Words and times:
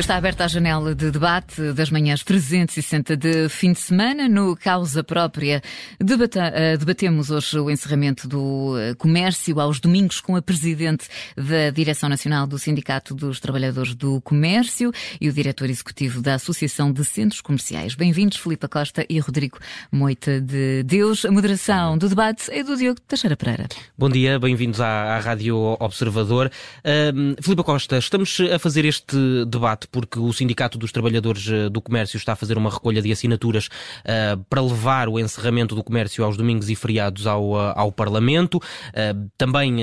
Está 0.00 0.16
aberta 0.16 0.44
a 0.46 0.48
janela 0.48 0.94
de 0.94 1.10
debate 1.10 1.74
das 1.74 1.90
manhãs 1.90 2.24
360 2.24 3.18
de 3.18 3.50
fim 3.50 3.74
de 3.74 3.80
semana. 3.80 4.30
No 4.30 4.56
Causa 4.56 5.04
Própria, 5.04 5.62
debata, 6.00 6.50
uh, 6.50 6.78
debatemos 6.78 7.30
hoje 7.30 7.58
o 7.58 7.70
encerramento 7.70 8.26
do 8.26 8.76
uh, 8.76 8.96
comércio 8.96 9.60
aos 9.60 9.78
domingos 9.78 10.18
com 10.22 10.34
a 10.36 10.40
Presidente 10.40 11.06
da 11.36 11.68
Direção 11.68 12.08
Nacional 12.08 12.46
do 12.46 12.58
Sindicato 12.58 13.14
dos 13.14 13.40
Trabalhadores 13.40 13.94
do 13.94 14.22
Comércio 14.22 14.90
e 15.20 15.28
o 15.28 15.32
Diretor 15.34 15.68
Executivo 15.68 16.22
da 16.22 16.34
Associação 16.36 16.90
de 16.90 17.04
Centros 17.04 17.42
Comerciais. 17.42 17.94
Bem-vindos, 17.94 18.38
Filipe 18.38 18.66
Costa 18.68 19.04
e 19.06 19.20
Rodrigo 19.20 19.58
Moita 19.92 20.40
de 20.40 20.82
Deus. 20.82 21.26
A 21.26 21.30
moderação 21.30 21.98
do 21.98 22.08
debate 22.08 22.50
é 22.50 22.64
do 22.64 22.74
Diogo 22.74 23.02
Teixeira 23.02 23.36
Pereira. 23.36 23.68
Bom 23.98 24.08
dia, 24.08 24.38
bem-vindos 24.38 24.80
à, 24.80 25.16
à 25.16 25.20
Rádio 25.20 25.76
Observador. 25.78 26.50
Uh, 26.78 27.36
Filipe 27.42 27.62
Costa, 27.62 27.98
estamos 27.98 28.38
a 28.40 28.58
fazer 28.58 28.86
este 28.86 29.44
debate 29.44 29.89
porque 29.90 30.18
o 30.18 30.32
Sindicato 30.32 30.78
dos 30.78 30.92
Trabalhadores 30.92 31.48
eh, 31.48 31.68
do 31.68 31.80
Comércio 31.80 32.16
está 32.16 32.32
a 32.32 32.36
fazer 32.36 32.56
uma 32.56 32.70
recolha 32.70 33.02
de 33.02 33.10
assinaturas 33.12 33.66
uh, 33.66 34.42
para 34.48 34.60
levar 34.60 35.08
o 35.08 35.18
encerramento 35.18 35.74
do 35.74 35.82
comércio 35.82 36.24
aos 36.24 36.36
domingos 36.36 36.70
e 36.70 36.74
feriados 36.74 37.26
ao, 37.26 37.52
uh, 37.52 37.72
ao 37.74 37.92
Parlamento. 37.92 38.56
Uh, 38.56 39.30
também 39.36 39.78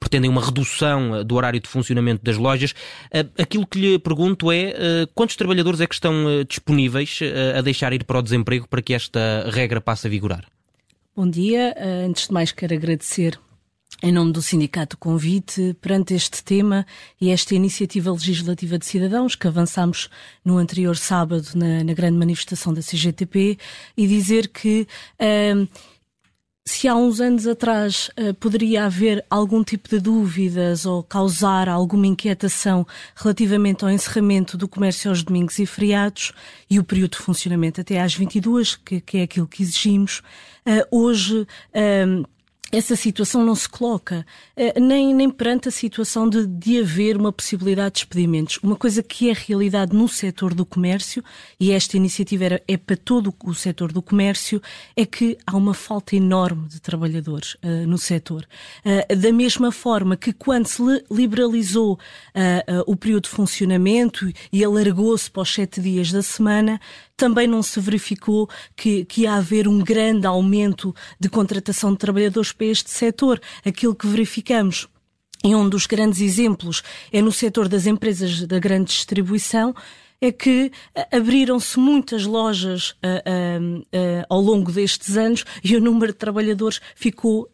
pretendem 0.00 0.30
uma 0.30 0.44
redução 0.44 1.24
do 1.24 1.34
horário 1.34 1.60
de 1.60 1.68
funcionamento 1.68 2.22
das 2.24 2.36
lojas. 2.36 2.74
aquilo 3.38 3.66
que 3.66 3.78
lhe 3.78 3.98
pergunto 3.98 4.50
é 4.50 5.06
quantos 5.14 5.36
trabalhadores 5.36 5.80
é 5.80 5.86
que 5.86 5.94
estão 5.94 6.14
disponíveis 6.48 7.20
a 7.56 7.60
deixar 7.60 7.92
ir 7.92 8.04
para 8.04 8.18
o 8.18 8.22
desemprego 8.22 8.68
para 8.68 8.82
que 8.82 8.94
esta 8.94 9.48
regra 9.50 9.80
passe 9.80 10.06
a 10.06 10.10
vigorar? 10.10 10.44
Bom 11.16 11.28
dia. 11.28 11.74
Antes 12.06 12.28
de 12.28 12.32
mais, 12.32 12.52
quero 12.52 12.74
agradecer 12.74 13.38
em 14.02 14.12
nome 14.12 14.32
do 14.32 14.40
Sindicato 14.40 14.96
Convite, 14.96 15.76
perante 15.80 16.14
este 16.14 16.42
tema 16.44 16.86
e 17.20 17.30
esta 17.30 17.54
iniciativa 17.54 18.12
legislativa 18.12 18.78
de 18.78 18.86
cidadãos 18.86 19.34
que 19.34 19.48
avançamos 19.48 20.08
no 20.44 20.56
anterior 20.56 20.96
sábado 20.96 21.48
na, 21.54 21.82
na 21.82 21.92
grande 21.94 22.16
manifestação 22.16 22.72
da 22.72 22.80
CGTP 22.80 23.58
e 23.96 24.06
dizer 24.06 24.48
que 24.48 24.86
se 26.68 26.86
há 26.86 26.94
uns 26.94 27.18
anos 27.18 27.46
atrás 27.46 28.10
uh, 28.18 28.34
poderia 28.34 28.84
haver 28.84 29.24
algum 29.30 29.64
tipo 29.64 29.88
de 29.88 29.98
dúvidas 29.98 30.84
ou 30.84 31.02
causar 31.02 31.66
alguma 31.66 32.06
inquietação 32.06 32.86
relativamente 33.16 33.84
ao 33.84 33.90
encerramento 33.90 34.56
do 34.56 34.68
comércio 34.68 35.10
aos 35.10 35.22
domingos 35.22 35.58
e 35.58 35.64
feriados 35.64 36.32
e 36.68 36.78
o 36.78 36.84
período 36.84 37.12
de 37.12 37.18
funcionamento 37.18 37.80
até 37.80 38.00
às 38.00 38.14
22, 38.14 38.76
que, 38.76 39.00
que 39.00 39.18
é 39.18 39.22
aquilo 39.22 39.48
que 39.48 39.62
exigimos, 39.62 40.18
uh, 40.66 40.86
hoje 40.96 41.46
essa 42.70 42.94
situação 42.94 43.44
não 43.44 43.54
se 43.54 43.68
coloca, 43.68 44.26
eh, 44.54 44.78
nem, 44.78 45.14
nem 45.14 45.30
perante 45.30 45.68
a 45.68 45.70
situação 45.70 46.28
de, 46.28 46.46
de 46.46 46.80
haver 46.80 47.16
uma 47.16 47.32
possibilidade 47.32 47.94
de 47.94 48.00
despedimentos. 48.00 48.58
Uma 48.62 48.76
coisa 48.76 49.02
que 49.02 49.30
é 49.30 49.32
realidade 49.32 49.96
no 49.96 50.06
setor 50.06 50.52
do 50.52 50.66
comércio, 50.66 51.24
e 51.58 51.72
esta 51.72 51.96
iniciativa 51.96 52.44
era, 52.44 52.62
é 52.68 52.76
para 52.76 52.96
todo 52.96 53.34
o 53.42 53.54
setor 53.54 53.90
do 53.90 54.02
comércio, 54.02 54.60
é 54.94 55.06
que 55.06 55.38
há 55.46 55.56
uma 55.56 55.72
falta 55.72 56.14
enorme 56.14 56.68
de 56.68 56.80
trabalhadores 56.80 57.54
uh, 57.54 57.86
no 57.86 57.96
setor. 57.96 58.46
Uh, 58.84 59.16
da 59.16 59.32
mesma 59.32 59.72
forma 59.72 60.16
que 60.16 60.32
quando 60.32 60.66
se 60.66 60.82
liberalizou 61.10 61.94
uh, 61.94 61.98
o 62.86 62.94
período 62.94 63.24
de 63.24 63.30
funcionamento 63.30 64.30
e 64.52 64.62
alargou-se 64.62 65.30
para 65.30 65.42
os 65.42 65.52
sete 65.52 65.80
dias 65.80 66.12
da 66.12 66.22
semana, 66.22 66.78
também 67.18 67.48
não 67.48 67.62
se 67.62 67.80
verificou 67.80 68.48
que, 68.74 69.04
que 69.04 69.22
ia 69.22 69.34
haver 69.34 69.66
um 69.66 69.80
grande 69.80 70.26
aumento 70.26 70.94
de 71.18 71.28
contratação 71.28 71.92
de 71.92 71.98
trabalhadores 71.98 72.52
para 72.52 72.66
este 72.66 72.90
setor. 72.90 73.40
Aquilo 73.64 73.94
que 73.94 74.06
verificamos 74.06 74.88
e 75.44 75.54
um 75.54 75.68
dos 75.68 75.86
grandes 75.86 76.20
exemplos 76.20 76.82
é 77.12 77.20
no 77.20 77.32
setor 77.32 77.68
das 77.68 77.86
empresas 77.86 78.46
da 78.46 78.58
grande 78.58 78.86
distribuição, 78.86 79.74
é 80.20 80.32
que 80.32 80.72
eh, 80.94 81.16
abriram-se 81.16 81.78
muitas 81.78 82.24
lojas 82.24 82.90
uh, 82.90 82.96
uh, 83.04 83.78
uh, 83.78 84.24
ao 84.28 84.40
longo 84.40 84.72
destes 84.72 85.16
anos 85.16 85.44
e 85.62 85.76
o 85.76 85.80
número 85.80 86.12
de 86.12 86.18
trabalhadores 86.18 86.80
ficou 86.96 87.48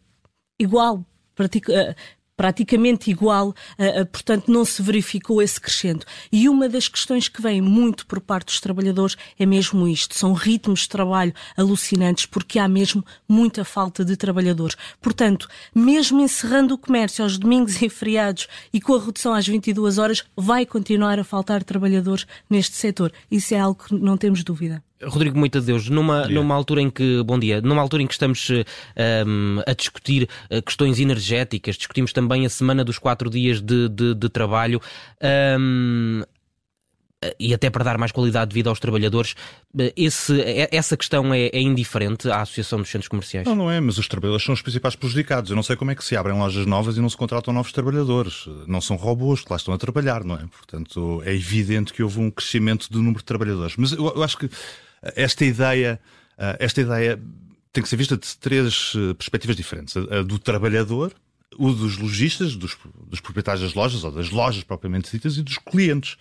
igual, 0.59 1.05
praticamente 2.35 3.09
igual, 3.09 3.49
uh, 3.49 4.01
uh, 4.01 4.05
portanto 4.05 4.51
não 4.51 4.65
se 4.65 4.81
verificou 4.81 5.41
esse 5.41 5.59
crescendo. 5.59 6.05
E 6.31 6.49
uma 6.49 6.67
das 6.67 6.87
questões 6.87 7.27
que 7.27 7.41
vem 7.41 7.61
muito 7.61 8.05
por 8.05 8.19
parte 8.19 8.47
dos 8.47 8.59
trabalhadores 8.59 9.15
é 9.39 9.45
mesmo 9.45 9.87
isto, 9.87 10.15
são 10.15 10.33
ritmos 10.33 10.81
de 10.81 10.89
trabalho 10.89 11.33
alucinantes 11.55 12.25
porque 12.25 12.59
há 12.59 12.67
mesmo 12.67 13.03
muita 13.27 13.63
falta 13.63 14.03
de 14.03 14.15
trabalhadores. 14.15 14.75
Portanto, 15.01 15.47
mesmo 15.73 16.21
encerrando 16.21 16.73
o 16.73 16.77
comércio 16.77 17.23
aos 17.23 17.37
domingos 17.37 17.79
e 17.81 17.89
feriados 17.89 18.47
e 18.73 18.81
com 18.81 18.95
a 18.95 19.03
redução 19.03 19.33
às 19.33 19.47
22 19.47 19.97
horas, 19.97 20.23
vai 20.35 20.65
continuar 20.65 21.19
a 21.19 21.23
faltar 21.23 21.63
trabalhadores 21.63 22.25
neste 22.49 22.75
setor. 22.75 23.11
Isso 23.29 23.53
é 23.53 23.59
algo 23.59 23.83
que 23.83 23.95
não 23.95 24.17
temos 24.17 24.43
dúvida. 24.43 24.83
Rodrigo 25.07 25.37
Muita 25.37 25.61
Deus, 25.61 25.89
numa, 25.89 26.27
numa 26.27 26.55
altura 26.55 26.81
em 26.81 26.89
que, 26.89 27.23
bom 27.23 27.37
dia, 27.39 27.61
numa 27.61 27.81
altura 27.81 28.03
em 28.03 28.07
que 28.07 28.13
estamos 28.13 28.49
um, 28.49 28.63
ehm, 28.95 29.63
a 29.65 29.73
discutir 29.73 30.27
uh, 30.51 30.61
questões 30.61 30.99
energéticas, 30.99 31.75
discutimos 31.75 32.13
também 32.13 32.45
a 32.45 32.49
semana 32.49 32.83
dos 32.83 32.97
quatro 32.97 33.29
dias 33.29 33.61
de, 33.61 33.89
de, 33.89 34.13
de 34.13 34.29
trabalho, 34.29 34.81
um, 35.59 36.23
e 37.39 37.53
até 37.53 37.69
para 37.69 37.83
dar 37.83 37.97
mais 37.97 38.11
qualidade 38.11 38.49
de 38.49 38.53
vida 38.53 38.69
aos 38.69 38.79
trabalhadores, 38.79 39.35
eh, 39.77 39.93
esse, 39.95 40.41
essa 40.71 40.95
questão 40.95 41.33
é, 41.33 41.47
é, 41.47 41.59
indiferente 41.59 42.29
à 42.29 42.41
Associação 42.41 42.79
dos 42.79 42.89
Centros 42.89 43.07
Comerciais? 43.07 43.47
Não, 43.47 43.55
não 43.55 43.71
é, 43.71 43.79
mas 43.79 43.97
os 43.97 44.07
trabalhadores 44.07 44.45
são 44.45 44.53
os 44.53 44.61
principais 44.61 44.95
prejudicados. 44.95 45.49
Eu 45.49 45.55
não 45.55 45.63
sei 45.63 45.75
como 45.75 45.91
é 45.91 45.95
que 45.95 46.03
se 46.03 46.15
abrem 46.15 46.37
lojas 46.37 46.65
novas 46.65 46.97
e 46.97 47.01
não 47.01 47.09
se 47.09 47.17
contratam 47.17 47.53
novos 47.53 47.71
trabalhadores. 47.71 48.45
Não 48.67 48.81
são 48.81 48.95
robôs 48.95 49.41
que 49.41 49.49
lá 49.49 49.57
estão 49.57 49.73
a 49.73 49.77
trabalhar, 49.77 50.23
não 50.23 50.35
é? 50.35 50.45
Portanto, 50.51 51.21
é 51.25 51.33
evidente 51.33 51.93
que 51.93 52.03
houve 52.03 52.19
um 52.19 52.29
crescimento 52.29 52.91
do 52.91 52.99
número 52.99 53.19
de 53.19 53.25
trabalhadores. 53.25 53.75
Mas 53.77 53.91
eu, 53.91 54.13
eu 54.15 54.23
acho 54.23 54.37
que 54.37 54.49
esta 55.15 55.45
ideia, 55.45 55.99
eh, 56.37 56.57
esta 56.59 56.81
ideia 56.81 57.21
tem 57.71 57.83
que 57.83 57.89
ser 57.89 57.97
vista 57.97 58.17
de 58.17 58.37
três 58.37 58.93
eh, 58.95 59.13
perspectivas 59.13 59.55
diferentes: 59.55 59.95
a 59.97 60.21
do 60.21 60.39
trabalhador, 60.39 61.13
o 61.57 61.71
dos 61.71 61.97
lojistas, 61.97 62.55
dos, 62.55 62.77
dos 63.07 63.19
proprietários 63.19 63.63
das 63.63 63.73
lojas 63.73 64.03
ou 64.03 64.11
das 64.11 64.29
lojas 64.29 64.63
propriamente 64.63 65.11
ditas 65.11 65.37
e 65.37 65.43
dos 65.43 65.57
clientes. 65.57 66.17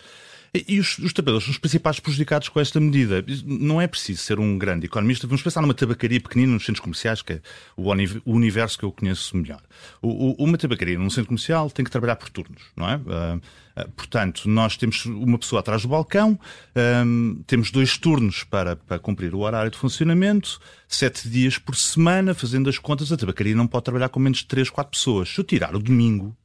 E 0.54 0.78
os, 0.78 0.98
os 0.98 1.12
são 1.12 1.50
os 1.50 1.58
principais 1.58 1.98
prejudicados 1.98 2.48
com 2.48 2.60
esta 2.60 2.78
medida. 2.78 3.24
Não 3.44 3.80
é 3.80 3.88
preciso 3.88 4.22
ser 4.22 4.38
um 4.38 4.56
grande 4.56 4.86
economista. 4.86 5.26
Vamos 5.26 5.42
pensar 5.42 5.60
numa 5.60 5.74
tabacaria 5.74 6.20
pequenina 6.20 6.52
nos 6.52 6.64
centros 6.64 6.80
comerciais, 6.80 7.22
que 7.22 7.32
é 7.32 7.40
o 7.76 7.90
universo 8.32 8.78
que 8.78 8.84
eu 8.84 8.92
conheço 8.92 9.36
melhor. 9.36 9.60
O, 10.00 10.30
o, 10.30 10.44
uma 10.44 10.56
tabacaria 10.56 10.96
num 10.96 11.10
centro 11.10 11.26
comercial 11.26 11.68
tem 11.70 11.84
que 11.84 11.90
trabalhar 11.90 12.14
por 12.14 12.30
turnos, 12.30 12.62
não 12.76 12.88
é? 12.88 12.96
Uh, 12.96 13.90
portanto, 13.96 14.48
nós 14.48 14.76
temos 14.76 15.04
uma 15.06 15.36
pessoa 15.38 15.58
atrás 15.58 15.82
do 15.82 15.88
balcão, 15.88 16.38
um, 17.04 17.42
temos 17.48 17.72
dois 17.72 17.98
turnos 17.98 18.44
para, 18.44 18.76
para 18.76 19.00
cumprir 19.00 19.34
o 19.34 19.40
horário 19.40 19.72
de 19.72 19.76
funcionamento, 19.76 20.60
sete 20.86 21.28
dias 21.28 21.58
por 21.58 21.74
semana, 21.74 22.32
fazendo 22.32 22.70
as 22.70 22.78
contas, 22.78 23.10
a 23.10 23.16
tabacaria 23.16 23.56
não 23.56 23.66
pode 23.66 23.86
trabalhar 23.86 24.08
com 24.08 24.20
menos 24.20 24.38
de 24.38 24.46
três, 24.46 24.70
quatro 24.70 24.92
pessoas. 24.92 25.28
Se 25.30 25.40
eu 25.40 25.44
tirar 25.44 25.74
o 25.74 25.80
domingo, 25.80 26.36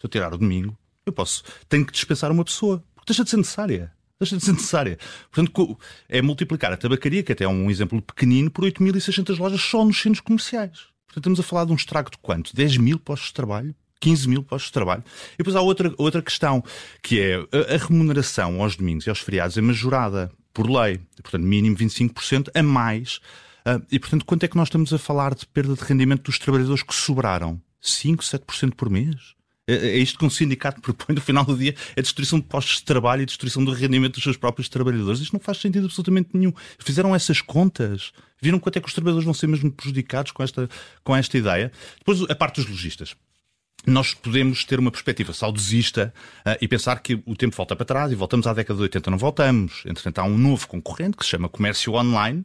se 0.00 0.06
eu 0.06 0.08
tirar 0.08 0.32
o 0.32 0.38
domingo, 0.38 0.74
eu 1.04 1.12
posso, 1.12 1.42
tenho 1.68 1.84
que 1.84 1.92
dispensar 1.92 2.32
uma 2.32 2.44
pessoa 2.44 2.82
deixa 3.08 3.24
de 3.24 3.30
ser 3.30 3.36
necessária. 3.38 3.92
Deixa 4.20 4.36
de 4.36 4.44
ser 4.44 4.52
necessária. 4.52 4.98
Portanto, 5.30 5.78
é 6.08 6.20
multiplicar 6.20 6.72
a 6.72 6.76
tabacaria, 6.76 7.22
que 7.22 7.32
até 7.32 7.44
é 7.44 7.48
um 7.48 7.70
exemplo 7.70 8.02
pequenino, 8.02 8.50
por 8.50 8.64
8.600 8.64 9.38
lojas 9.38 9.60
só 9.60 9.84
nos 9.84 10.00
centros 10.00 10.20
comerciais. 10.20 10.86
Portanto, 11.06 11.18
estamos 11.18 11.40
a 11.40 11.42
falar 11.42 11.64
de 11.64 11.72
um 11.72 11.76
estrago 11.76 12.10
de 12.10 12.18
quanto? 12.18 12.54
10 12.54 12.76
mil 12.78 12.98
postos 12.98 13.28
de 13.28 13.34
trabalho? 13.34 13.74
15 14.00 14.28
mil 14.28 14.42
postos 14.42 14.68
de 14.68 14.72
trabalho. 14.72 15.04
E 15.34 15.38
depois 15.38 15.56
há 15.56 15.60
outra, 15.60 15.92
outra 15.96 16.22
questão, 16.22 16.62
que 17.02 17.20
é 17.20 17.36
a, 17.36 17.76
remuneração 17.76 18.62
aos 18.62 18.76
domingos 18.76 19.06
e 19.06 19.10
aos 19.10 19.20
feriados 19.20 19.56
é 19.56 19.60
majorada 19.60 20.30
por 20.52 20.68
lei. 20.68 21.00
Portanto, 21.22 21.42
mínimo 21.42 21.76
25% 21.76 22.50
a 22.54 22.62
mais. 22.62 23.16
Uh, 23.66 23.84
e, 23.90 23.98
portanto, 23.98 24.24
quanto 24.24 24.44
é 24.44 24.48
que 24.48 24.56
nós 24.56 24.68
estamos 24.68 24.92
a 24.92 24.98
falar 24.98 25.34
de 25.34 25.46
perda 25.46 25.74
de 25.74 25.82
rendimento 25.82 26.24
dos 26.24 26.38
trabalhadores 26.38 26.82
que 26.82 26.94
sobraram? 26.94 27.60
5, 27.80 28.22
7% 28.22 28.74
por 28.74 28.90
mês? 28.90 29.37
É, 29.68 29.74
é 29.74 29.98
isto 29.98 30.18
que 30.18 30.24
um 30.24 30.30
sindicato 30.30 30.80
propõe 30.82 31.14
no 31.14 31.20
final 31.20 31.44
do 31.44 31.56
dia: 31.56 31.74
é 31.94 32.00
a 32.00 32.02
destruição 32.02 32.40
de 32.40 32.46
postos 32.46 32.78
de 32.78 32.84
trabalho 32.84 33.22
e 33.22 33.26
destruição 33.26 33.62
do 33.64 33.72
rendimento 33.72 34.14
dos 34.14 34.22
seus 34.24 34.36
próprios 34.36 34.68
trabalhadores. 34.68 35.20
Isto 35.20 35.34
não 35.34 35.40
faz 35.40 35.58
sentido 35.58 35.84
absolutamente 35.84 36.30
nenhum. 36.32 36.52
Fizeram 36.78 37.14
essas 37.14 37.42
contas. 37.42 38.12
Viram 38.40 38.58
quanto 38.58 38.76
é 38.76 38.80
que 38.80 38.88
os 38.88 38.94
trabalhadores 38.94 39.24
vão 39.24 39.34
ser 39.34 39.46
mesmo 39.46 39.70
prejudicados 39.70 40.32
com 40.32 40.42
esta, 40.42 40.68
com 41.04 41.14
esta 41.14 41.36
ideia. 41.36 41.70
Depois, 41.98 42.22
a 42.22 42.34
parte 42.34 42.56
dos 42.56 42.70
lojistas 42.70 43.14
nós 43.86 44.12
podemos 44.12 44.64
ter 44.64 44.78
uma 44.78 44.90
perspectiva 44.90 45.32
saudosista 45.32 46.12
uh, 46.40 46.58
e 46.60 46.66
pensar 46.66 47.00
que 47.00 47.22
o 47.24 47.36
tempo 47.36 47.56
volta 47.56 47.76
para 47.76 47.86
trás 47.86 48.12
e 48.12 48.14
voltamos 48.14 48.46
à 48.46 48.52
década 48.52 48.76
de 48.76 48.82
80. 48.82 49.10
Não 49.10 49.18
voltamos. 49.18 49.82
Entretanto, 49.86 50.18
há 50.18 50.24
um 50.24 50.36
novo 50.36 50.66
concorrente 50.66 51.16
que 51.16 51.24
se 51.24 51.30
chama 51.30 51.48
comércio 51.48 51.94
online. 51.94 52.44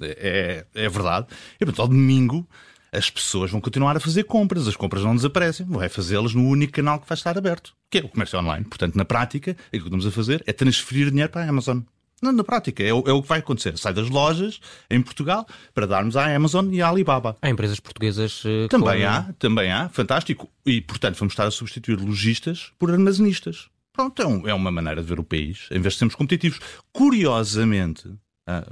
É, 0.00 0.66
é 0.74 0.88
verdade. 0.88 1.26
E, 1.56 1.64
portanto, 1.64 1.82
ao 1.82 1.88
domingo, 1.88 2.46
as 2.92 3.10
pessoas 3.10 3.50
vão 3.50 3.60
continuar 3.60 3.96
a 3.96 4.00
fazer 4.00 4.24
compras, 4.24 4.66
as 4.66 4.76
compras 4.76 5.02
não 5.02 5.14
desaparecem, 5.14 5.66
vai 5.66 5.88
fazê-las 5.88 6.34
no 6.34 6.46
único 6.46 6.72
canal 6.72 6.98
que 6.98 7.08
vai 7.08 7.16
estar 7.16 7.36
aberto, 7.36 7.74
que 7.90 7.98
é 7.98 8.00
o 8.02 8.08
comércio 8.08 8.38
online. 8.38 8.64
Portanto, 8.64 8.96
na 8.96 9.04
prática, 9.04 9.56
o 9.68 9.70
que 9.70 9.76
estamos 9.76 10.06
a 10.06 10.10
fazer 10.10 10.42
é 10.46 10.52
transferir 10.52 11.10
dinheiro 11.10 11.30
para 11.30 11.44
a 11.44 11.48
Amazon. 11.48 11.80
Não, 12.20 12.32
na 12.32 12.42
prática, 12.42 12.82
é 12.82 12.92
o, 12.92 13.04
é 13.06 13.12
o, 13.12 13.22
que 13.22 13.28
vai 13.28 13.38
acontecer. 13.38 13.78
Sai 13.78 13.92
das 13.92 14.08
lojas 14.08 14.60
em 14.90 15.00
Portugal 15.00 15.46
para 15.72 15.86
darmos 15.86 16.16
à 16.16 16.34
Amazon 16.34 16.72
e 16.72 16.82
à 16.82 16.88
Alibaba. 16.88 17.36
Há 17.40 17.48
empresas 17.48 17.78
portuguesas 17.78 18.44
uh, 18.44 18.66
Também 18.68 19.04
há, 19.04 19.32
também 19.38 19.70
há, 19.70 19.88
fantástico. 19.88 20.50
E, 20.66 20.80
portanto, 20.80 21.16
vamos 21.16 21.32
estar 21.32 21.46
a 21.46 21.50
substituir 21.50 22.00
lojistas 22.00 22.72
por 22.78 22.90
armazenistas. 22.90 23.68
Pronto, 23.92 24.20
é, 24.20 24.26
um, 24.26 24.48
é 24.48 24.54
uma 24.54 24.70
maneira 24.70 25.00
de 25.00 25.08
ver 25.08 25.20
o 25.20 25.24
país, 25.24 25.68
em 25.70 25.80
vez 25.80 25.94
de 25.94 25.98
sermos 25.98 26.14
competitivos. 26.14 26.60
Curiosamente, 26.92 28.12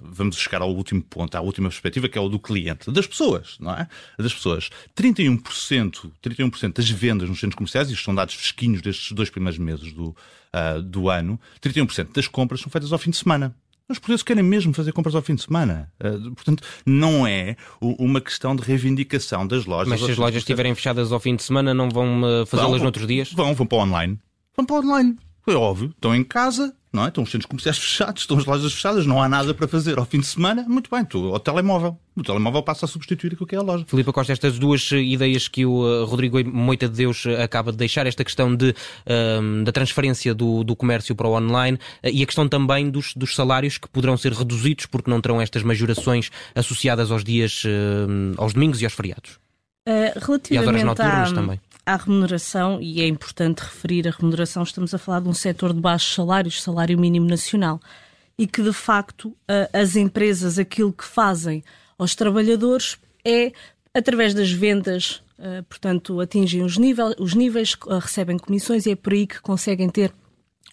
vamos 0.03 0.37
chegar 0.37 0.63
ao 0.63 0.75
último 0.75 1.03
ponto, 1.03 1.35
à 1.37 1.41
última 1.41 1.69
perspectiva, 1.69 2.09
que 2.09 2.17
é 2.17 2.21
o 2.21 2.29
do 2.29 2.39
cliente, 2.39 2.91
das 2.91 3.07
pessoas, 3.07 3.57
não 3.61 3.73
é? 3.73 3.89
Das 4.19 4.33
pessoas. 4.33 4.71
31%, 4.97 6.11
31% 6.23 6.73
das 6.73 6.89
vendas 6.89 7.29
nos 7.29 7.39
centros 7.39 7.57
comerciais, 7.57 7.91
isto 7.91 8.05
são 8.05 8.15
dados 8.15 8.35
fresquinhos 8.35 8.81
destes 8.81 9.13
dois 9.13 9.29
primeiros 9.29 9.59
meses 9.59 9.93
do, 9.93 10.09
uh, 10.09 10.83
do 10.83 11.11
ano, 11.11 11.39
31% 11.61 12.13
das 12.13 12.27
compras 12.27 12.61
são 12.61 12.71
feitas 12.71 12.93
ao 12.93 12.99
fim 12.99 13.11
de 13.11 13.17
semana. 13.17 13.55
Os 13.89 13.99
portugueses 13.99 14.25
querem 14.25 14.43
mesmo 14.43 14.75
fazer 14.75 14.93
compras 14.93 15.15
ao 15.15 15.23
fim 15.23 15.37
de 15.37 15.43
semana. 15.43 15.93
Uh, 16.03 16.35
portanto, 16.35 16.63
não 16.85 17.27
é 17.27 17.57
uma 17.81 18.21
questão 18.21 18.57
de 18.57 18.63
reivindicação 18.63 19.47
das 19.47 19.65
lojas. 19.65 19.89
Mas 19.89 20.01
se 20.01 20.13
as 20.13 20.19
lojas 20.19 20.39
estiverem 20.39 20.75
fechadas 20.75 21.13
ao 21.13 21.21
fim 21.21 21.37
de 21.37 21.43
semana, 21.43 21.73
não 21.73 21.89
vão 21.89 22.23
fazê-las 22.47 22.83
noutros 22.83 23.07
dias? 23.07 23.33
Vão, 23.33 23.55
vão 23.55 23.67
para 23.67 23.79
o 23.79 23.81
online. 23.83 24.19
Vão 24.57 24.65
para 24.65 24.77
o 24.77 24.79
online. 24.81 25.17
É 25.49 25.53
óbvio, 25.53 25.91
estão 25.91 26.13
em 26.13 26.25
casa, 26.25 26.75
não 26.97 27.05
é? 27.05 27.09
Estão 27.09 27.23
os 27.23 27.31
centros 27.31 27.47
comerciais 27.47 27.79
fechados, 27.79 28.23
estão 28.23 28.39
as 28.39 28.45
lojas 28.47 28.73
fechadas, 28.73 29.07
não 29.07 29.23
há 29.23 29.29
nada 29.29 29.53
para 29.53 29.69
fazer 29.69 29.99
ao 29.99 30.07
fim 30.07 30.19
de 30.19 30.27
semana. 30.27 30.65
Muito 30.67 30.91
bem, 30.91 31.05
tu, 31.05 31.33
o 31.33 31.39
telemóvel. 31.39 31.99
O 32.17 32.23
telemóvel 32.23 32.63
passa 32.63 32.87
a 32.87 32.89
substituir 32.89 33.35
aquilo 33.35 33.47
que 33.47 33.55
é 33.55 33.59
a 33.59 33.63
loja. 33.63 33.85
Filipe 33.87 34.11
Costa, 34.11 34.33
estas 34.33 34.59
duas 34.59 34.91
ideias 34.91 35.47
que 35.47 35.67
o 35.67 35.83
uh, 35.83 36.07
Rodrigo 36.07 36.43
Moita 36.45 36.89
de 36.89 36.97
Deus 36.97 37.27
uh, 37.27 37.43
acaba 37.43 37.71
de 37.71 37.77
deixar, 37.77 38.07
esta 38.07 38.25
questão 38.25 38.57
de, 38.57 38.75
um, 39.41 39.63
da 39.63 39.71
transferência 39.71 40.35
do, 40.35 40.65
do, 40.65 40.75
comércio 40.75 41.15
para 41.15 41.29
o 41.29 41.37
online 41.37 41.77
uh, 41.77 42.09
e 42.11 42.23
a 42.23 42.27
questão 42.27 42.49
também 42.49 42.89
dos, 42.89 43.13
dos, 43.15 43.35
salários 43.35 43.77
que 43.77 43.89
poderão 43.89 44.17
ser 44.17 44.33
reduzidos 44.33 44.87
porque 44.87 45.11
não 45.11 45.21
terão 45.21 45.41
estas 45.41 45.63
majorações 45.63 46.31
associadas 46.55 47.11
aos 47.11 47.23
dias, 47.23 47.63
uh, 47.65 48.35
aos 48.39 48.55
domingos 48.55 48.81
e 48.81 48.85
aos 48.87 48.95
feriados. 48.95 49.33
Uh, 49.87 50.19
relativamente 50.19 50.55
e 50.55 50.59
às 50.59 50.67
horas 50.67 50.83
noturnas 50.83 51.33
também 51.33 51.61
à 51.87 51.97
remuneração, 51.97 52.81
e 52.83 53.01
é 53.01 53.07
importante 53.07 53.61
referir 53.61 54.09
a 54.09 54.11
remuneração, 54.11 54.65
estamos 54.65 54.93
a 54.93 54.99
falar 54.99 55.21
de 55.21 55.29
um 55.29 55.35
setor 55.35 55.73
de 55.73 55.81
baixos 55.81 56.13
salários, 56.13 56.61
salário 56.61 56.99
mínimo 56.99 57.27
nacional, 57.29 57.81
e 58.37 58.47
que 58.47 58.63
de 58.63 58.73
facto 58.73 59.35
as 59.73 59.97
empresas 59.97 60.59
aquilo 60.59 60.93
que 60.93 61.05
fazem 61.05 61.63
aos 61.97 62.15
trabalhadores 62.15 62.99
é 63.25 63.53
através 63.95 64.35
das 64.35 64.51
vendas, 64.51 65.23
portanto, 65.69 66.21
atingem 66.21 66.63
os, 66.63 66.77
nível, 66.77 67.15
os 67.19 67.35
níveis, 67.35 67.75
recebem 68.03 68.37
comissões 68.37 68.85
e 68.85 68.91
é 68.91 68.97
por 68.97 69.13
aí 69.15 69.27
que 69.27 69.41
conseguem 69.41 69.89
ter 69.89 70.13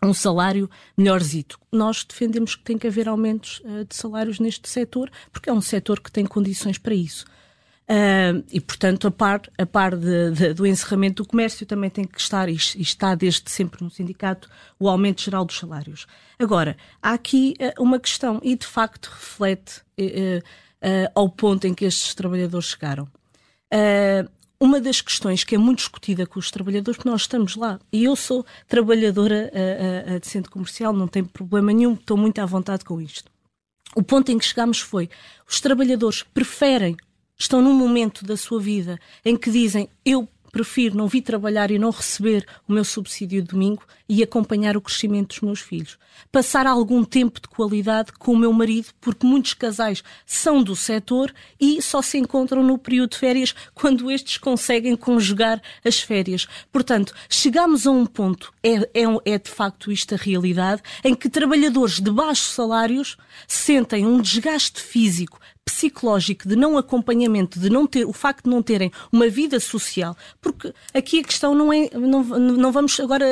um 0.04 0.13
salário 0.13 0.69
melhorzito. 0.98 1.57
Nós 1.71 2.04
defendemos 2.04 2.56
que 2.56 2.63
tem 2.63 2.77
que 2.77 2.88
haver 2.88 3.07
aumentos 3.07 3.62
de 3.88 3.95
salários 3.95 4.39
neste 4.39 4.68
setor, 4.68 5.10
porque 5.31 5.50
é 5.50 5.54
um 5.54 5.62
setor 5.62 6.01
que 6.01 6.12
tem 6.12 6.25
condições 6.25 6.77
para 6.77 6.94
isso. 6.94 7.24
Uh, 7.84 8.42
e, 8.50 8.62
portanto, 8.62 9.08
a 9.08 9.12
par, 9.12 9.42
a 9.58 9.66
par 9.66 9.98
de, 9.98 10.32
de, 10.32 10.54
do 10.54 10.66
encerramento 10.66 11.22
do 11.22 11.28
comércio 11.28 11.66
também 11.66 11.90
tem 11.90 12.06
que 12.06 12.20
estar, 12.20 12.48
e 12.48 12.56
está 12.56 13.14
desde 13.14 13.52
sempre 13.52 13.84
no 13.84 13.92
sindicato, 13.92 14.50
o 14.80 14.88
aumento 14.88 15.22
geral 15.22 15.44
dos 15.44 15.58
salários. 15.58 16.08
Agora, 16.40 16.78
há 17.02 17.12
aqui 17.12 17.56
uh, 17.60 17.84
uma 17.84 18.00
questão, 18.00 18.40
e 18.42 18.56
de 18.56 18.66
facto 18.66 19.08
reflete 19.08 19.82
uh, 20.00 20.42
ao 21.14 21.30
ponto 21.30 21.68
em 21.68 21.74
que 21.74 21.84
estes 21.84 22.14
trabalhadores 22.16 22.70
chegaram. 22.70 23.08
uma 24.60 24.80
das 24.80 25.02
questões 25.02 25.44
que 25.44 25.56
é 25.56 25.58
muito 25.58 25.80
discutida 25.80 26.26
com 26.26 26.40
os 26.40 26.50
trabalhadores, 26.50 26.98
porque 26.98 27.10
nós 27.10 27.22
estamos 27.22 27.56
lá, 27.58 27.80
e 27.92 28.06
eu 28.06 28.16
sou 28.16 28.46
trabalhadora 28.68 29.52
de 30.22 30.28
centro 30.28 30.52
comercial, 30.52 30.94
não 30.94 31.08
tenho 31.08 31.26
problema 31.26 31.72
nenhum, 31.72 31.94
estou 31.94 32.18
muito 32.18 32.40
à 32.40 32.46
vontade 32.46 32.84
com 32.84 33.00
isto. 33.00 33.32
O 33.96 34.04
ponto 34.04 34.30
em 34.30 34.38
que 34.38 34.46
chegámos 34.46 34.80
foi: 34.80 35.10
os 35.48 35.62
trabalhadores 35.62 36.24
preferem 36.24 36.98
estão 37.38 37.62
num 37.62 37.74
momento 37.74 38.26
da 38.26 38.38
sua 38.38 38.60
vida 38.60 39.00
em 39.24 39.36
que 39.36 39.52
dizem 39.52 39.90
eu 40.06 40.28
prefiro 40.54 40.96
não 40.96 41.08
vir 41.08 41.24
trabalhar 41.24 41.72
e 41.72 41.80
não 41.80 41.90
receber 41.90 42.46
o 42.68 42.72
meu 42.72 42.86
subsídio 42.86 43.42
de 43.42 43.48
domingo 43.48 43.84
e 44.08 44.22
acompanhar 44.22 44.78
o 44.78 44.82
crescimento 44.82 45.30
dos 45.30 45.42
meus 45.42 45.60
filhos. 45.60 45.98
Passar 46.32 46.68
algum 46.68 47.04
tempo 47.04 47.42
de 47.42 47.48
qualidade 47.48 48.12
com 48.14 48.34
o 48.34 48.38
meu 48.38 48.54
marido, 48.54 48.90
porque 49.02 49.26
muitos 49.26 49.56
casais 49.56 50.04
são 50.28 50.62
do 50.62 50.76
setor 50.76 51.34
e 51.60 51.82
só 51.82 52.04
se 52.04 52.20
encontram 52.20 52.62
no 52.62 52.78
período 52.78 53.12
de 53.12 53.18
férias 53.18 53.56
quando 53.74 54.12
estes 54.12 54.38
conseguem 54.38 54.96
conjugar 54.96 55.60
as 55.84 56.00
férias. 56.00 56.48
Portanto, 56.72 57.16
chegamos 57.28 57.88
a 57.88 57.92
um 57.92 58.06
ponto, 58.06 58.54
é, 58.62 58.76
é, 58.94 59.06
é 59.26 59.40
de 59.40 59.50
facto 59.50 59.92
isto 59.92 60.14
a 60.14 60.18
realidade, 60.18 60.84
em 61.04 61.16
que 61.16 61.30
trabalhadores 61.30 62.00
de 62.00 62.12
baixos 62.12 62.54
salários 62.54 63.18
sentem 63.48 64.06
um 64.06 64.22
desgaste 64.22 64.80
físico 64.80 65.40
psicológico 65.65 66.48
de 66.48 66.56
não 66.56 66.77
acompanhamento, 66.77 67.60
de 67.60 67.69
não 67.69 67.88
ter 67.88 68.06
o 68.06 68.13
facto 68.13 68.45
de 68.45 68.50
não 68.50 68.62
terem 68.62 68.92
uma 69.12 69.30
vida 69.30 69.60
social, 69.60 70.15
porque 70.42 70.74
aqui 70.94 71.19
a 71.19 71.24
questão 71.24 71.56
não 71.56 71.71
é 71.71 71.89
não, 71.94 72.24
não 72.24 72.71
vamos 72.71 73.00
agora 73.00 73.25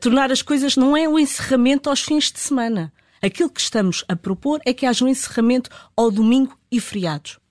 tornar 0.00 0.30
as 0.30 0.42
coisas 0.42 0.76
não 0.76 0.96
é 0.96 1.08
o 1.08 1.18
encerramento 1.18 1.88
aos 1.90 2.02
fins 2.02 2.30
de 2.30 2.38
semana. 2.38 2.92
Aquilo 3.20 3.50
que 3.50 3.60
estamos 3.60 4.04
a 4.08 4.16
propor 4.16 4.60
é 4.66 4.72
que 4.74 4.84
haja 4.84 5.04
um 5.04 5.08
encerramento 5.08 5.70
ao 5.96 6.10
domingo 6.10 6.56
e 6.70 6.80
feriados 6.80 7.41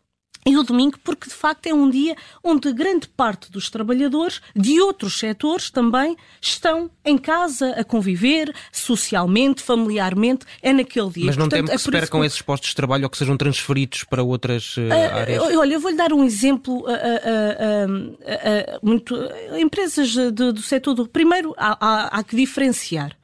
e 0.45 0.57
o 0.57 0.63
domingo, 0.63 0.97
porque 1.03 1.29
de 1.29 1.35
facto 1.35 1.67
é 1.67 1.73
um 1.73 1.89
dia 1.89 2.15
onde 2.43 2.71
grande 2.73 3.07
parte 3.07 3.51
dos 3.51 3.69
trabalhadores 3.69 4.41
de 4.55 4.81
outros 4.81 5.19
setores 5.19 5.69
também 5.69 6.17
estão 6.41 6.89
em 7.05 7.17
casa 7.17 7.71
a 7.71 7.83
conviver 7.83 8.53
socialmente, 8.71 9.61
familiarmente, 9.61 10.45
é 10.61 10.73
naquele 10.73 11.09
dia. 11.09 11.25
Mas 11.27 11.37
não 11.37 11.47
Portanto, 11.47 11.67
que 11.67 11.75
é 11.75 11.77
se 11.77 11.91
percam 11.91 12.21
que... 12.21 12.25
esses 12.25 12.41
postos 12.41 12.69
de 12.69 12.75
trabalho 12.75 13.03
ou 13.03 13.09
que 13.09 13.17
sejam 13.17 13.37
transferidos 13.37 14.03
para 14.03 14.23
outras 14.23 14.77
uh, 14.77 14.91
áreas? 15.13 15.43
Olha, 15.43 15.73
eu 15.73 15.79
vou-lhe 15.79 15.97
dar 15.97 16.11
um 16.11 16.23
exemplo. 16.23 16.81
Uh, 16.81 16.85
uh, 16.85 18.79
muito, 18.81 19.15
empresas 19.59 20.13
do, 20.31 20.53
do 20.53 20.61
setor 20.61 20.93
do... 20.93 21.07
Primeiro, 21.07 21.53
há, 21.57 21.77
há, 21.79 22.19
há 22.19 22.23
que 22.23 22.35
diferenciar. 22.35 23.15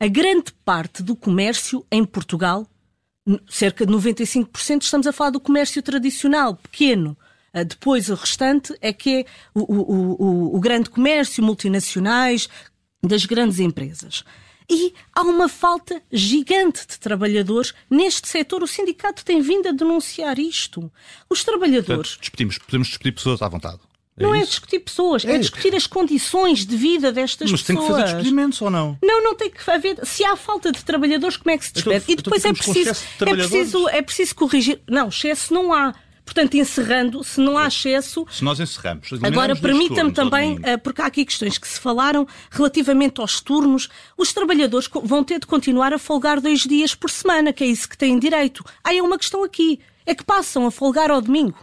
A 0.00 0.08
grande 0.08 0.52
parte 0.64 1.02
do 1.02 1.14
comércio 1.14 1.86
em 1.90 2.04
Portugal 2.04 2.66
cerca 3.48 3.86
de 3.86 3.92
95% 3.92 4.82
estamos 4.82 5.06
a 5.06 5.12
falar 5.12 5.30
do 5.30 5.40
comércio 5.40 5.82
tradicional, 5.82 6.56
pequeno. 6.56 7.16
Ah, 7.52 7.62
depois 7.62 8.08
o 8.08 8.14
restante 8.14 8.74
é 8.80 8.92
que 8.92 9.20
é 9.20 9.24
o, 9.54 9.60
o, 9.60 10.22
o, 10.22 10.56
o 10.56 10.60
grande 10.60 10.90
comércio, 10.90 11.42
multinacionais, 11.42 12.48
das 13.02 13.24
grandes 13.24 13.60
empresas. 13.60 14.24
E 14.68 14.94
há 15.14 15.22
uma 15.22 15.48
falta 15.48 16.02
gigante 16.10 16.86
de 16.86 16.98
trabalhadores 16.98 17.74
neste 17.88 18.28
setor. 18.28 18.62
O 18.62 18.66
sindicato 18.66 19.24
tem 19.24 19.40
vindo 19.40 19.68
a 19.68 19.72
denunciar 19.72 20.38
isto. 20.38 20.90
Os 21.28 21.44
trabalhadores. 21.44 22.16
Portanto, 22.16 22.56
podemos 22.64 22.88
despedir 22.88 23.14
pessoas 23.14 23.42
à 23.42 23.48
vontade. 23.48 23.80
É 24.16 24.22
não 24.22 24.34
é 24.34 24.38
isso? 24.38 24.46
é 24.46 24.50
discutir 24.50 24.78
pessoas, 24.78 25.24
é, 25.24 25.34
é, 25.34 25.38
discutir 25.38 25.74
as 25.74 25.86
condições 25.88 26.64
de 26.64 26.76
vida 26.76 27.10
destas 27.10 27.50
Mas 27.50 27.62
pessoas. 27.62 27.78
Mas 27.78 27.86
tem 27.86 27.96
que 27.96 28.02
fazer 28.02 28.14
despedimentos 28.14 28.62
ou 28.62 28.70
não? 28.70 28.96
Não, 29.02 29.24
não 29.24 29.34
tem 29.34 29.50
que 29.50 29.70
haver. 29.70 29.98
Se 30.04 30.24
há 30.24 30.36
falta 30.36 30.70
de 30.70 30.84
trabalhadores, 30.84 31.36
como 31.36 31.50
é 31.50 31.58
que 31.58 31.64
se 31.64 31.72
então, 31.76 31.92
despede? 31.92 32.12
Então, 32.12 32.12
e 32.12 32.16
depois 32.22 32.44
então 32.44 32.50
é, 32.50 32.54
preciso, 32.54 32.94
de 32.94 33.24
é, 33.24 33.36
preciso, 33.36 33.88
é 33.88 34.02
preciso 34.02 34.34
corrigir. 34.36 34.80
Não, 34.88 35.08
excesso 35.08 35.52
não 35.52 35.72
há. 35.72 35.94
Portanto, 36.24 36.54
encerrando, 36.54 37.22
se 37.22 37.38
não 37.40 37.58
há 37.58 37.66
excesso. 37.66 38.24
Se 38.30 38.42
nós 38.42 38.58
encerramos. 38.58 39.10
Agora, 39.22 39.54
permita-me 39.54 40.10
também, 40.10 40.58
eh, 40.62 40.78
porque 40.78 41.02
há 41.02 41.06
aqui 41.06 41.22
questões 41.24 41.58
que 41.58 41.68
se 41.68 41.78
falaram 41.78 42.26
relativamente 42.50 43.20
aos 43.20 43.40
turnos. 43.40 43.90
Os 44.16 44.32
trabalhadores 44.32 44.88
vão 45.02 45.22
ter 45.22 45.38
de 45.38 45.46
continuar 45.46 45.92
a 45.92 45.98
folgar 45.98 46.40
dois 46.40 46.60
dias 46.60 46.94
por 46.94 47.10
semana, 47.10 47.52
que 47.52 47.62
é 47.62 47.66
isso 47.66 47.86
que 47.86 47.98
têm 47.98 48.18
direito. 48.18 48.64
Há 48.82 48.94
é 48.94 49.02
uma 49.02 49.18
questão 49.18 49.44
aqui: 49.44 49.80
é 50.06 50.14
que 50.14 50.24
passam 50.24 50.66
a 50.66 50.70
folgar 50.70 51.10
ao 51.10 51.20
domingo 51.20 51.58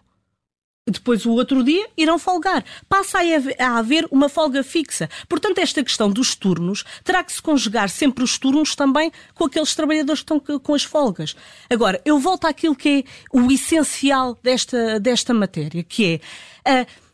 depois 0.92 1.26
o 1.26 1.32
outro 1.32 1.64
dia 1.64 1.88
irão 1.98 2.20
folgar. 2.20 2.64
Passa 2.88 3.20
a 3.60 3.78
haver 3.78 4.08
uma 4.12 4.30
folga 4.30 4.64
fixa. 4.64 5.10
Portanto, 5.28 5.60
esta 5.60 5.84
questão 5.84 6.10
dos 6.10 6.36
turnos 6.36 6.84
terá 7.04 7.24
que 7.24 7.32
se 7.32 7.42
conjugar 7.42 7.90
sempre 7.90 8.24
os 8.24 8.38
turnos 8.38 8.76
também 8.76 9.12
com 9.34 9.46
aqueles 9.46 9.74
trabalhadores 9.76 10.22
que 10.22 10.34
estão 10.34 10.60
com 10.60 10.74
as 10.74 10.84
folgas. 10.84 11.36
Agora, 11.70 12.02
eu 12.06 12.20
volto 12.20 12.46
àquilo 12.46 12.76
que 12.76 13.06
é 13.06 13.38
o 13.38 13.52
essencial 13.52 14.38
desta, 14.44 15.00
desta 15.00 15.34
matéria, 15.34 15.84
que 15.84 16.22
é. 16.64 16.82
Uh, 16.84 17.11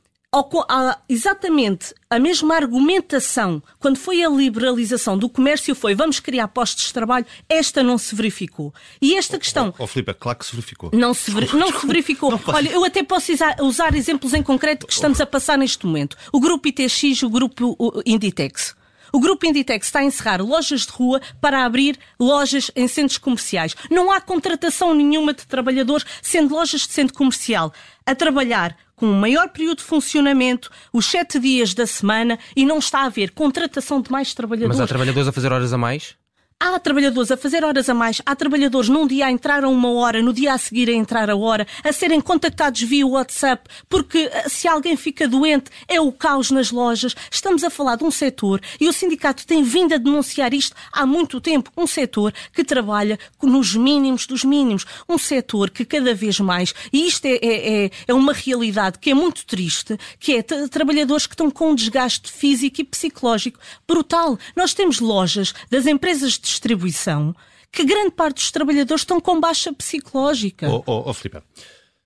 exatamente 1.08 1.94
a 2.10 2.20
mesma 2.20 2.56
argumentação 2.56 3.62
quando 3.80 3.98
foi 3.98 4.24
a 4.24 4.30
liberalização 4.30 5.18
do 5.18 5.30
comércio 5.30 5.76
foi 5.76 5.94
vamos 5.94 6.20
criar 6.20 6.48
postos 6.48 6.88
de 6.88 6.94
trabalho, 6.94 7.26
esta 7.48 7.84
não 7.84 7.98
se 7.98 8.16
verificou. 8.16 8.74
E 9.02 9.16
esta 9.16 9.38
questão... 9.38 9.74
Oh, 9.78 9.84
oh 9.84 9.88
Filipe, 9.88 10.12
é 10.12 10.14
claro 10.14 10.40
que 10.40 10.46
se 10.46 10.52
verificou. 10.52 10.90
Não 10.94 11.14
se, 11.14 11.32
ver... 11.32 11.54
não 11.54 11.72
se 11.72 11.86
verificou. 11.86 12.32
Não 12.32 12.40
Olha, 12.48 12.70
eu 12.70 12.84
até 12.84 13.04
posso 13.04 13.32
usar, 13.32 13.56
usar 13.62 13.96
exemplos 13.96 14.34
em 14.34 14.44
concreto 14.44 14.88
que 14.88 14.94
estamos 14.94 15.22
a 15.22 15.26
passar 15.26 15.58
neste 15.58 15.86
momento. 15.86 16.18
O 16.32 16.40
grupo 16.40 16.68
ITX, 16.68 17.24
o 17.24 17.30
grupo 17.30 18.04
Inditex. 18.06 18.76
O 19.12 19.20
grupo 19.20 19.46
Inditex 19.46 19.88
está 19.88 20.00
a 20.00 20.04
encerrar 20.04 20.42
lojas 20.42 20.86
de 20.86 20.92
rua 20.92 21.22
para 21.40 21.64
abrir 21.64 21.98
lojas 22.20 22.70
em 22.76 22.88
centros 22.88 23.18
comerciais. 23.18 23.76
Não 23.90 24.12
há 24.12 24.20
contratação 24.20 24.94
nenhuma 24.94 25.34
de 25.34 25.46
trabalhadores, 25.48 26.06
sendo 26.22 26.54
lojas 26.54 26.82
de 26.82 26.94
centro 26.94 27.16
comercial 27.16 27.72
a 28.06 28.14
trabalhar 28.14 28.76
com 28.98 29.06
um 29.06 29.20
maior 29.20 29.48
período 29.50 29.78
de 29.78 29.84
funcionamento, 29.84 30.70
os 30.92 31.06
sete 31.06 31.40
dias 31.40 31.74
da 31.74 31.86
semana, 31.86 32.38
e 32.56 32.66
não 32.66 32.80
está 32.80 33.02
a 33.02 33.06
haver 33.06 33.32
contratação 33.32 34.02
de 34.02 34.12
mais 34.12 34.34
trabalhadores. 34.34 34.76
Mas 34.76 34.84
há 34.84 34.88
trabalhadores 34.88 35.28
a 35.28 35.32
fazer 35.32 35.54
horas 35.54 35.72
a 35.72 35.78
mais? 35.78 36.18
Há 36.60 36.80
trabalhadores 36.80 37.30
a 37.30 37.38
fazer 37.38 37.64
horas 37.64 37.88
a 37.88 37.94
mais, 37.94 38.20
há 38.26 38.36
trabalhadores 38.36 38.90
num 38.90 39.06
dia 39.06 39.28
a 39.28 39.32
entrar 39.32 39.64
a 39.64 39.70
uma 39.70 39.92
hora, 39.92 40.24
no 40.24 40.34
dia 40.34 40.54
a 40.54 40.58
seguir 40.58 40.90
a 40.90 40.92
entrar 40.92 41.30
a 41.30 41.36
hora, 41.36 41.68
a 41.84 41.94
serem 41.94 42.20
contactados 42.20 42.82
via 42.82 43.06
WhatsApp, 43.06 43.70
porque 43.88 44.28
eh, 44.34 44.50
se 44.50 44.68
alguém 44.68 44.98
fica 44.98 45.28
doente 45.28 45.70
é 45.88 46.02
o 46.02 46.12
caos 46.12 46.50
nas 46.50 46.72
lojas. 46.72 47.16
Estamos 47.30 47.64
a 47.64 47.70
falar 47.70 47.98
de 47.98 48.04
um 48.04 48.10
setor 48.10 48.60
e 48.82 48.88
o 48.88 48.94
sindicato 48.94 49.46
tem 49.46 49.62
vindo 49.62 49.94
a 49.94 50.00
denunciar 50.00 50.52
isto 50.52 50.76
há 50.92 51.06
muito 51.06 51.40
tempo. 51.40 51.72
Um 51.78 51.86
setor 51.86 52.34
que 52.52 52.64
trabalha 52.64 53.20
nos 53.40 53.76
mínimos 53.76 54.26
dos 54.26 54.44
mínimos. 54.44 54.84
Um 55.08 55.20
setor 55.20 55.70
que 55.70 55.86
cada 55.86 56.16
vez 56.16 56.40
mais, 56.40 56.74
e 56.92 57.06
isto 57.06 57.26
é, 57.26 57.36
é, 57.36 57.86
é, 57.86 57.92
é 58.08 58.14
uma 58.16 58.34
realidade 58.34 58.98
que 58.98 59.12
é 59.12 59.14
muito 59.14 59.46
triste, 59.46 59.96
que 60.20 60.38
é 60.38 60.42
trabalhadores 60.42 61.28
que 61.28 61.36
estão 61.36 61.52
com 61.52 61.70
um 61.70 61.76
desgaste 61.76 62.32
físico 62.32 62.82
e 62.82 62.84
psicológico 62.84 63.60
brutal. 63.88 64.40
Nós 64.56 64.74
temos 64.74 65.00
lojas 65.00 65.54
das 65.70 65.86
empresas 65.86 66.40
de 66.40 66.47
distribuição 66.48 67.36
que 67.72 67.86
grande 67.86 68.12
parte 68.12 68.38
dos 68.38 68.52
trabalhadores 68.52 69.02
estão 69.02 69.20
com 69.20 69.40
baixa 69.40 69.72
psicológica. 69.74 70.70
Oh, 70.70 70.84
oh, 70.86 71.10
oh 71.10 71.14
Filipe, 71.14 71.42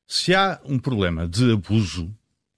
se 0.07 0.33
há 0.36 0.60
um 0.65 0.77
problema 0.77 1.27
de 1.27 1.53
abuso, 1.53 2.13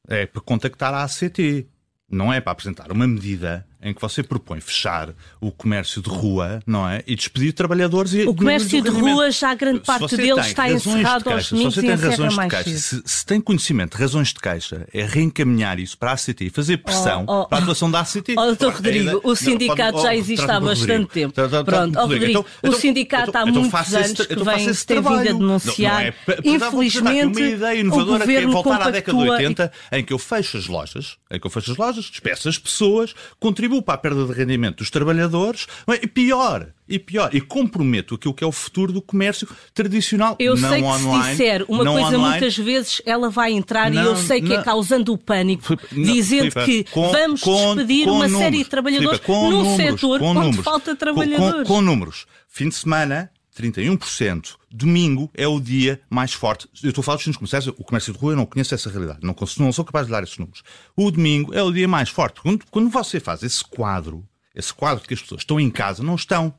é 0.08 0.26
para 0.26 0.42
contactar 0.42 0.94
a 0.94 1.04
ACT. 1.04 1.68
Não 2.10 2.32
é 2.32 2.40
para 2.40 2.52
apresentar 2.52 2.92
uma 2.92 3.08
medida 3.08 3.68
em 3.84 3.94
que 3.94 4.02
você 4.02 4.24
propõe 4.24 4.60
fechar 4.60 5.10
o 5.40 5.52
comércio 5.52 6.02
de 6.02 6.10
rua, 6.10 6.62
não 6.66 6.88
é? 6.88 7.04
E 7.06 7.16
despedir 7.16 7.54
trabalhadores. 7.54 8.14
E 8.14 8.24
o 8.24 8.34
comércio 8.34 8.82
de 8.82 8.90
rua, 8.90 9.30
já 9.32 9.54
grande 9.54 9.82
parte 9.82 10.16
dele 10.16 10.40
está 10.40 10.72
encerrado 10.72 11.30
aos 11.30 11.50
domingos 11.50 11.74
se 11.74 11.82
você 11.82 11.88
tem 11.88 11.96
razões 11.96 12.34
de 12.34 12.48
queixa, 12.48 12.78
se, 12.78 13.04
se, 13.06 13.26
tem 13.26 13.42
conhecimento 13.42 13.98
de 13.98 14.02
razões 14.02 14.30
de 14.30 14.40
queixa, 14.40 14.88
é 14.94 15.04
reencaminhar 15.04 15.80
isso 15.80 15.98
para 15.98 16.12
a 16.12 16.14
ACT 16.14 16.46
e 16.46 16.50
fazer 16.50 16.78
pressão 16.78 17.26
oh, 17.28 17.42
oh, 17.42 17.46
para 17.48 17.60
a 17.60 17.62
atuação 17.62 17.90
da 17.90 18.00
ACT. 18.00 18.36
Oh, 18.38 18.46
doutor 18.46 18.74
Rodrigo, 18.74 19.22
o 19.24 19.36
sindicato 19.36 20.02
já 20.02 20.16
existe 20.16 20.50
há 20.50 20.60
bastante 20.60 21.08
tempo. 21.08 21.34
Pronto, 21.66 21.98
oh, 21.98 22.02
Rodrigo, 22.02 22.26
então, 22.26 22.42
o 22.42 22.68
então, 22.68 22.80
sindicato 22.80 23.30
então, 23.30 23.42
há 23.42 23.46
muitos 23.46 23.94
anos 23.94 24.26
que 24.26 24.36
vem 24.36 24.74
tem 24.74 24.98
vindo 24.98 25.14
a 25.14 25.24
denunciar. 25.24 26.04
É, 26.04 26.14
Infelizmente, 26.44 27.40
uma 27.40 27.50
ideia 27.50 27.80
inovadora 27.80 28.26
que 28.26 28.36
é 28.36 28.48
voltar 28.48 28.82
à 28.82 28.90
década 28.92 29.18
de 29.18 29.30
80, 29.30 29.72
em 29.92 30.04
que 30.04 30.14
eu 30.14 30.20
fecho 30.20 30.58
as 30.58 30.68
lojas, 30.68 31.18
em 31.32 31.40
que 31.40 31.48
eu 31.48 31.52
fecho 31.52 31.72
as 31.72 31.78
lojas, 31.78 32.06
despeço 32.06 32.50
as 32.50 32.58
pessoas, 32.58 33.14
contribuo 33.40 33.73
para 33.82 33.96
a 33.96 33.98
perda 33.98 34.26
de 34.26 34.34
rendimento 34.34 34.78
dos 34.78 34.90
trabalhadores, 34.90 35.68
e 36.02 36.08
pior, 36.08 36.68
e 36.88 37.00
pior, 37.00 37.34
e 37.34 37.42
comprometo 37.42 38.16
aquilo 38.16 38.34
que 38.34 38.44
é 38.44 38.48
o 38.48 38.52
futuro 38.52 38.92
do 38.92 39.02
comércio 39.02 39.48
tradicional. 39.74 40.36
Eu 40.40 40.56
não 40.56 40.70
sei 40.70 40.82
que 40.82 40.88
online, 40.88 41.24
se 41.24 41.30
disser 41.32 41.66
uma 41.68 41.84
coisa 41.86 42.08
online, 42.08 42.30
muitas 42.30 42.58
vezes 42.58 43.02
ela 43.06 43.30
vai 43.30 43.54
entrar 43.54 43.90
não, 43.90 44.04
e 44.04 44.06
eu 44.06 44.16
sei 44.16 44.42
que 44.42 44.52
é 44.52 44.56
não, 44.56 44.62
é 44.62 44.64
causando 44.64 45.14
o 45.14 45.18
pânico, 45.18 45.78
não, 45.92 46.04
dizendo 46.04 46.52
Filipe, 46.52 46.66
que 46.66 46.92
com, 46.92 47.12
vamos 47.12 47.42
com, 47.42 47.76
despedir 47.76 48.06
com 48.06 48.12
uma 48.12 48.28
números, 48.28 48.44
série 48.44 48.58
de 48.58 48.66
trabalhadores 48.66 49.20
Filipe, 49.20 49.32
num 49.32 49.52
números, 49.52 49.76
setor 49.76 50.22
onde 50.22 50.40
números, 50.40 50.66
falta 50.66 50.96
trabalhadores. 50.96 51.68
Com 51.68 51.82
números. 51.82 52.26
Fim 52.48 52.70
de 52.70 52.76
semana, 52.76 53.32
31%. 53.54 54.56
Domingo 54.72 55.30
é 55.34 55.48
o 55.48 55.60
dia 55.60 56.02
mais 56.10 56.34
forte. 56.34 56.68
Eu 56.82 56.90
estou 56.90 57.02
a 57.02 57.06
falar 57.06 57.16
dos 57.18 57.26
centros 57.26 57.38
comerciais, 57.38 57.68
o 57.68 57.84
comércio 57.84 58.14
de 58.14 58.20
rua, 58.20 58.34
eu 58.34 58.38
não 58.38 58.46
conheço 58.46 58.74
essa 58.74 58.90
realidade. 58.90 59.20
Não, 59.22 59.36
não 59.60 59.72
sou 59.72 59.86
capaz 59.86 60.08
de 60.08 60.12
dar 60.12 60.24
esses 60.24 60.38
números. 60.38 60.64
O 60.96 61.12
domingo 61.12 61.54
é 61.54 61.62
o 61.62 61.72
dia 61.72 61.88
mais 61.88 62.10
forte. 62.10 62.42
Quando, 62.42 62.66
quando 62.70 62.90
você 62.90 63.20
faz 63.20 63.44
esse 63.44 63.64
quadro, 63.64 64.28
esse 64.56 64.74
quadro 64.74 65.02
de 65.02 65.08
que 65.08 65.14
as 65.14 65.22
pessoas 65.22 65.42
estão 65.42 65.60
em 65.60 65.70
casa, 65.70 66.04
não 66.04 66.16
estão. 66.16 66.54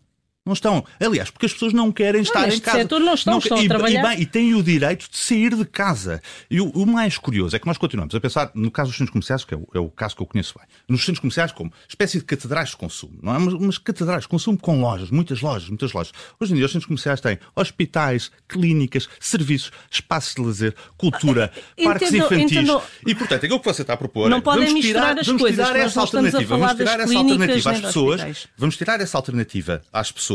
Não 0.47 0.53
estão. 0.53 0.85
Aliás, 1.01 1.31
porque 1.31 1.47
as 1.47 1.55
pessoas 1.55 1.73
não 1.73 1.91
querem 1.91 2.21
estar 2.21 2.47
não, 2.47 2.55
em 2.55 2.61
casa. 2.61 2.77
Setor 2.81 3.01
não 3.01 3.15
estão, 3.15 3.33
não, 3.33 3.39
estão 3.39 3.63
e, 3.63 3.65
a 3.65 3.69
trabalhar. 3.69 4.01
E, 4.01 4.17
bem, 4.17 4.23
e 4.25 4.27
têm 4.27 4.55
o 4.55 4.63
direito 4.63 5.11
de 5.11 5.17
sair 5.17 5.55
de 5.55 5.65
casa. 5.65 6.21
E 6.51 6.61
o, 6.61 6.69
o, 6.69 6.85
mais 6.85 7.17
curioso 7.17 7.57
é 7.57 7.59
que 7.59 7.67
nós 7.67 7.79
continuamos 7.79 8.15
a 8.15 8.21
pensar, 8.21 8.51
no 8.55 8.71
caso 8.71 8.91
dos 8.91 8.99
centros 8.99 9.11
comerciais, 9.11 9.43
que 9.43 9.55
é 9.55 9.57
o, 9.57 9.67
é 9.73 9.79
o, 9.79 9.89
caso 9.89 10.15
que 10.15 10.21
eu 10.21 10.27
conheço 10.27 10.55
bem, 10.59 10.67
nos 10.87 11.01
centros 11.01 11.21
comerciais 11.21 11.51
como 11.51 11.73
espécie 11.89 12.19
de 12.19 12.25
catedrais 12.25 12.69
de 12.69 12.77
consumo. 12.77 13.19
Não 13.23 13.35
é? 13.35 13.39
Mas, 13.39 13.55
mas 13.55 13.79
catedrais 13.79 14.25
de 14.25 14.29
consumo 14.29 14.59
com 14.59 14.83
lojas, 14.83 15.11
muitas 15.11 15.41
lojas, 15.41 15.67
muitas 15.71 15.95
lojas. 15.95 16.13
Hoje 16.39 16.53
em 16.53 16.57
dia 16.57 16.67
os 16.67 16.73
centros 16.73 16.89
comerciais 16.89 17.23
têm 17.23 17.39
hospitais, 17.57 18.31
clínicas, 18.47 19.09
serviços, 19.19 19.73
espaços 19.91 20.35
de 20.35 20.43
lazer, 20.43 20.75
cultura, 20.99 21.51
entendo, 21.73 21.89
parques 21.89 22.13
infantis. 22.13 22.53
Entendo. 22.53 22.83
E, 23.07 23.15
portanto, 23.15 23.47
aquilo 23.47 23.61
que 23.61 23.65
você 23.65 23.81
está 23.81 23.95
a 23.95 23.97
propor 23.97 24.29
não 24.29 24.37
é, 24.37 24.41
podem 24.43 24.67
vamos 24.67 24.75
misturar 24.75 25.05
tirar, 25.05 25.21
as 25.21 25.27
vamos 25.27 25.41
coisas, 25.41 25.67
tirar 25.67 25.81
essa 25.81 26.01
alternativa. 26.03 26.59
Vamos 26.59 26.75
tirar 26.75 27.01
essa 27.01 27.19
alternativa 27.19 27.71
às 27.71 27.81
pessoas. 27.81 28.49
Vamos 28.59 28.77
tirar 28.77 29.01
essa 29.01 29.17
alternativa 29.17 29.83
às 29.91 30.13
pessoas 30.13 30.34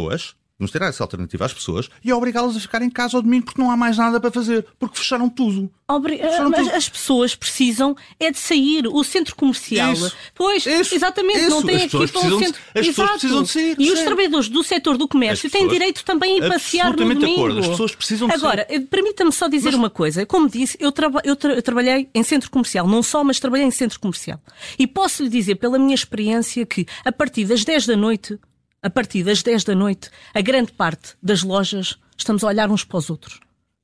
Vamos 0.60 0.72
tirar 0.72 0.88
essa 0.88 1.02
alternativa 1.02 1.46
às 1.46 1.54
pessoas 1.54 1.90
e 2.04 2.12
obrigá-las 2.12 2.58
a 2.58 2.60
ficar 2.60 2.82
em 2.82 2.90
casa 2.90 3.16
ao 3.16 3.24
domingo 3.24 3.46
porque 3.46 3.62
não 3.62 3.72
há 3.72 3.78
mais 3.78 3.98
nada 3.98 4.20
para 4.20 4.30
fazer, 4.30 4.66
porque 4.78 4.98
fecharam 4.98 5.30
tudo. 5.30 5.72
Obri 5.88 6.18
fecharam 6.18 6.50
mas 6.50 6.66
tudo. 6.66 6.76
as 6.76 6.90
pessoas 6.90 7.34
precisam 7.34 7.96
é 8.20 8.30
de 8.30 8.38
sair. 8.38 8.86
O 8.86 9.02
centro 9.02 9.38
comercial. 9.38 9.94
Isso, 9.94 10.14
pois, 10.36 10.66
isso, 10.66 10.94
exatamente, 10.94 11.40
isso. 11.40 11.50
não 11.50 11.64
tem 11.64 11.78
aqui 11.78 11.90
para 11.90 12.28
o 12.28 12.40
centro. 12.40 12.62
As 12.76 12.88
Exato. 12.88 12.88
pessoas 12.88 13.12
precisam 13.12 13.44
de 13.44 13.50
sair. 13.50 13.76
E 13.80 13.90
os 13.90 14.00
trabalhadores 14.02 14.50
do 14.50 14.62
setor 14.62 14.98
do 14.98 15.08
comércio 15.08 15.50
têm 15.50 15.66
direito 15.66 16.04
também 16.04 16.44
a 16.44 16.50
passear 16.50 16.92
no 16.92 16.98
domingo. 16.98 17.20
De 17.22 17.32
acordo. 17.32 17.60
As 17.60 17.68
pessoas 17.70 17.96
precisam 17.96 18.28
de 18.28 18.34
Agora, 18.34 18.68
eh, 18.70 18.82
permita-me 18.82 19.32
só 19.32 19.48
dizer 19.48 19.72
mas... 19.72 19.76
uma 19.76 19.90
coisa. 19.90 20.26
Como 20.26 20.50
disse, 20.50 20.78
eu, 20.78 20.92
traba 20.92 21.22
eu, 21.24 21.38
tra 21.38 21.54
eu 21.54 21.62
trabalhei 21.62 22.10
em 22.14 22.22
centro 22.22 22.52
comercial, 22.52 22.86
não 22.86 23.02
só, 23.02 23.24
mas 23.24 23.40
trabalhei 23.40 23.66
em 23.66 23.72
centro 23.72 23.98
comercial. 23.98 24.42
E 24.78 24.86
posso 24.86 25.24
lhe 25.24 25.30
dizer, 25.30 25.56
pela 25.56 25.80
minha 25.80 25.96
experiência, 25.96 26.66
que 26.66 26.86
a 27.06 27.14
partir 27.14 27.46
das 27.46 27.64
10 27.64 27.86
da 27.86 27.96
noite 27.96 28.38
a 28.82 28.90
partir 28.90 29.24
das 29.24 29.42
10 29.44 29.64
da 29.64 29.76
noite, 29.76 30.10
a 30.34 30.42
grande 30.42 30.72
parte 30.72 31.16
das 31.22 31.44
lojas 31.44 31.98
estamos 32.18 32.44
a 32.44 32.48
olhar 32.48 32.70
uns 32.70 32.84
para 32.84 32.98
os 32.98 33.10
outros. 33.10 33.40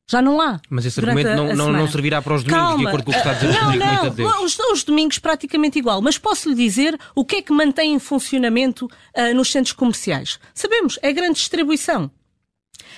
Já 0.07 0.21
não 0.21 0.39
há. 0.39 0.59
Mas 0.69 0.85
esse 0.85 0.99
argumento 0.99 1.29
não, 1.29 1.55
não, 1.55 1.71
não, 1.71 1.87
servirá 1.87 2.21
para 2.21 2.35
os 2.35 2.43
domingos, 2.43 2.63
Calma. 2.63 2.77
de 2.77 2.87
acordo 2.87 3.05
com 3.05 3.11
o 3.11 3.13
que 3.13 3.19
está 3.19 3.31
a 3.31 3.33
dizer 3.33 3.53
não, 3.53 4.03
Rodrigo 4.03 4.29
não. 4.29 4.45
Os, 4.45 4.59
os, 4.59 4.83
domingos 4.83 5.17
praticamente 5.17 5.79
igual. 5.79 5.99
Mas 5.99 6.17
posso 6.17 6.47
lhe 6.47 6.55
dizer 6.55 6.97
o 7.15 7.25
que 7.25 7.37
é 7.37 7.41
que 7.41 7.51
mantém 7.51 7.93
em 7.93 7.99
funcionamento 7.99 8.85
uh, 8.85 9.33
nos 9.33 9.51
centros 9.51 9.73
comerciais. 9.73 10.39
Sabemos, 10.53 10.99
é 11.01 11.09
a 11.09 11.11
grande 11.11 11.39
distribuição. 11.39 12.11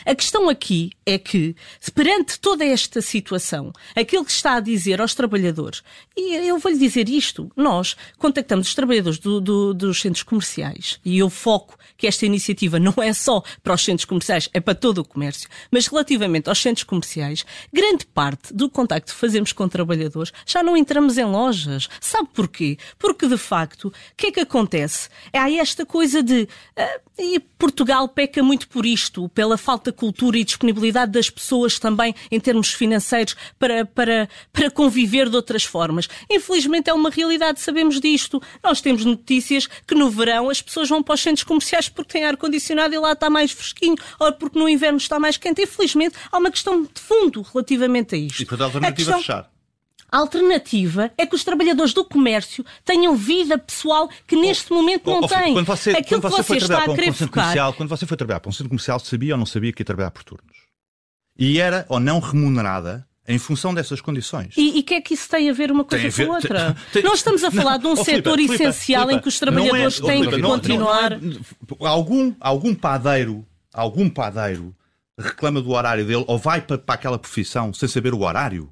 A 0.05 0.15
questão 0.15 0.49
aqui 0.49 0.91
é 1.05 1.17
que, 1.17 1.55
perante 1.93 2.39
toda 2.39 2.65
esta 2.65 3.01
situação, 3.01 3.71
aquilo 3.95 4.25
que 4.25 4.31
está 4.31 4.55
a 4.55 4.59
dizer 4.59 5.01
aos 5.01 5.13
trabalhadores, 5.13 5.83
e 6.15 6.35
eu 6.35 6.57
vou-lhe 6.59 6.77
dizer 6.77 7.09
isto, 7.09 7.51
nós 7.55 7.95
contactamos 8.17 8.67
os 8.67 8.75
trabalhadores 8.75 9.19
do, 9.19 9.41
do, 9.41 9.73
dos 9.73 9.99
centros 10.01 10.23
comerciais, 10.23 10.99
e 11.03 11.17
eu 11.19 11.29
foco 11.29 11.77
que 11.97 12.07
esta 12.07 12.25
iniciativa 12.25 12.79
não 12.79 12.93
é 13.01 13.13
só 13.13 13.41
para 13.63 13.73
os 13.73 13.81
centros 13.81 14.05
comerciais, 14.05 14.49
é 14.53 14.59
para 14.59 14.75
todo 14.75 14.99
o 14.99 15.05
comércio, 15.05 15.49
mas 15.71 15.87
relativamente 15.87 16.49
aos 16.49 16.59
centros 16.59 16.83
comerciais, 16.83 17.45
grande 17.73 18.05
parte 18.05 18.53
do 18.53 18.69
contacto 18.69 19.13
que 19.13 19.19
fazemos 19.19 19.51
com 19.51 19.67
trabalhadores 19.67 20.31
já 20.45 20.61
não 20.61 20.77
entramos 20.77 21.17
em 21.17 21.25
lojas. 21.25 21.87
Sabe 21.99 22.29
porquê? 22.33 22.77
Porque, 22.97 23.27
de 23.27 23.37
facto, 23.37 23.87
o 23.87 23.93
que 24.15 24.27
é 24.27 24.31
que 24.31 24.39
acontece? 24.39 25.09
Há 25.33 25.51
esta 25.51 25.85
coisa 25.85 26.21
de. 26.21 26.47
Uh, 26.77 27.07
e 27.19 27.39
Portugal 27.39 28.07
peca 28.07 28.43
muito 28.43 28.67
por 28.67 28.85
isto, 28.85 29.27
pela 29.29 29.57
falta 29.67 29.91
de 29.91 29.97
cultura 29.97 30.37
e 30.37 30.45
disponibilidade 30.45 31.11
das 31.11 31.29
pessoas 31.29 31.77
também 31.77 32.15
em 32.31 32.39
termos 32.39 32.71
financeiros 32.71 33.35
para, 33.59 33.85
para, 33.85 34.29
para 34.53 34.71
conviver 34.71 35.29
de 35.29 35.35
outras 35.35 35.65
formas. 35.65 36.07
Infelizmente 36.31 36.89
é 36.89 36.93
uma 36.93 37.09
realidade, 37.09 37.59
sabemos 37.59 37.99
disto. 37.99 38.41
Nós 38.63 38.79
temos 38.79 39.03
notícias 39.03 39.67
que 39.85 39.93
no 39.93 40.09
verão 40.09 40.49
as 40.49 40.61
pessoas 40.61 40.87
vão 40.87 41.03
para 41.03 41.15
os 41.15 41.21
centros 41.21 41.43
comerciais 41.43 41.89
porque 41.89 42.13
têm 42.13 42.23
ar-condicionado 42.23 42.95
e 42.95 42.97
lá 42.97 43.11
está 43.11 43.29
mais 43.29 43.51
fresquinho, 43.51 43.97
ou 44.17 44.31
porque 44.31 44.57
no 44.57 44.69
inverno 44.69 44.99
está 44.99 45.19
mais 45.19 45.35
quente. 45.35 45.61
Infelizmente 45.61 46.15
há 46.31 46.37
uma 46.37 46.49
questão 46.49 46.83
de 46.83 47.01
fundo 47.01 47.41
relativamente 47.41 48.15
a 48.15 48.17
isto. 48.17 48.41
E 48.41 48.45
portanto 48.45 48.61
a 48.61 48.65
alternativa 48.67 49.11
a 49.11 49.15
questão... 49.15 49.19
fechar. 49.19 49.56
A 50.09 50.19
alternativa 50.19 51.11
é 51.17 51.25
que 51.25 51.35
os 51.35 51.43
trabalhadores 51.43 51.93
do 51.93 52.05
comércio 52.05 52.65
tenham 52.85 53.15
vida 53.15 53.57
pessoal 53.57 54.09
que 54.25 54.35
neste 54.35 54.71
momento 54.71 55.09
não 55.09 55.21
oh, 55.21 55.27
têm. 55.27 55.53
Quando 55.53 55.65
você, 55.65 55.91
Aquilo 55.91 56.21
quando 56.21 56.31
você, 56.31 56.43
que 56.43 56.47
você 56.47 56.57
está 56.57 56.83
a 56.83 56.95
querer 56.95 57.09
um 57.09 57.13
focar... 57.13 57.43
comercial, 57.43 57.73
quando 57.73 57.89
você 57.89 58.05
foi 58.05 58.15
trabalhar 58.15 58.39
para 58.39 58.49
um 58.49 58.53
centro 58.53 58.69
comercial, 58.69 58.99
sabia 58.99 59.33
ou 59.33 59.37
não 59.37 59.45
sabia 59.45 59.73
que 59.73 59.81
ia 59.81 59.85
trabalhar 59.85 60.11
por 60.11 60.23
turnos? 60.23 60.57
E 61.37 61.59
era 61.59 61.85
ou 61.89 61.99
não 61.99 62.19
remunerada 62.19 63.05
em 63.27 63.37
função 63.37 63.73
dessas 63.73 63.99
condições. 63.99 64.53
E 64.55 64.79
o 64.79 64.83
que 64.83 64.93
é 64.93 65.01
que 65.01 65.13
isso 65.13 65.29
tem 65.29 65.49
a 65.49 65.53
ver 65.53 65.69
uma 65.69 65.83
coisa 65.83 66.09
com 66.09 66.31
a 66.31 66.35
outra? 66.35 66.77
Tem, 66.93 67.03
Nós 67.03 67.15
estamos 67.15 67.43
a 67.43 67.51
falar 67.51 67.73
não, 67.73 67.79
de 67.79 67.87
um 67.87 68.01
oh, 68.01 68.05
setor 68.05 68.37
Filipe, 68.37 68.53
essencial 68.53 69.01
Filipe, 69.01 69.19
em 69.19 69.21
que 69.21 69.27
os 69.27 69.39
trabalhadores 69.39 69.99
é, 69.99 70.05
têm 70.05 70.19
Filipe, 70.19 70.35
que 70.35 70.41
não, 70.41 70.49
continuar. 70.51 71.19
Não, 71.19 71.31
é, 71.81 71.87
algum, 71.87 72.33
algum 72.39 72.73
padeiro, 72.73 73.45
algum 73.73 74.09
padeiro 74.09 74.73
reclama 75.19 75.61
do 75.61 75.71
horário 75.71 76.05
dele 76.05 76.23
ou 76.25 76.37
vai 76.37 76.61
para, 76.61 76.77
para 76.77 76.95
aquela 76.95 77.19
profissão 77.19 77.73
sem 77.73 77.89
saber 77.89 78.13
o 78.13 78.21
horário? 78.21 78.71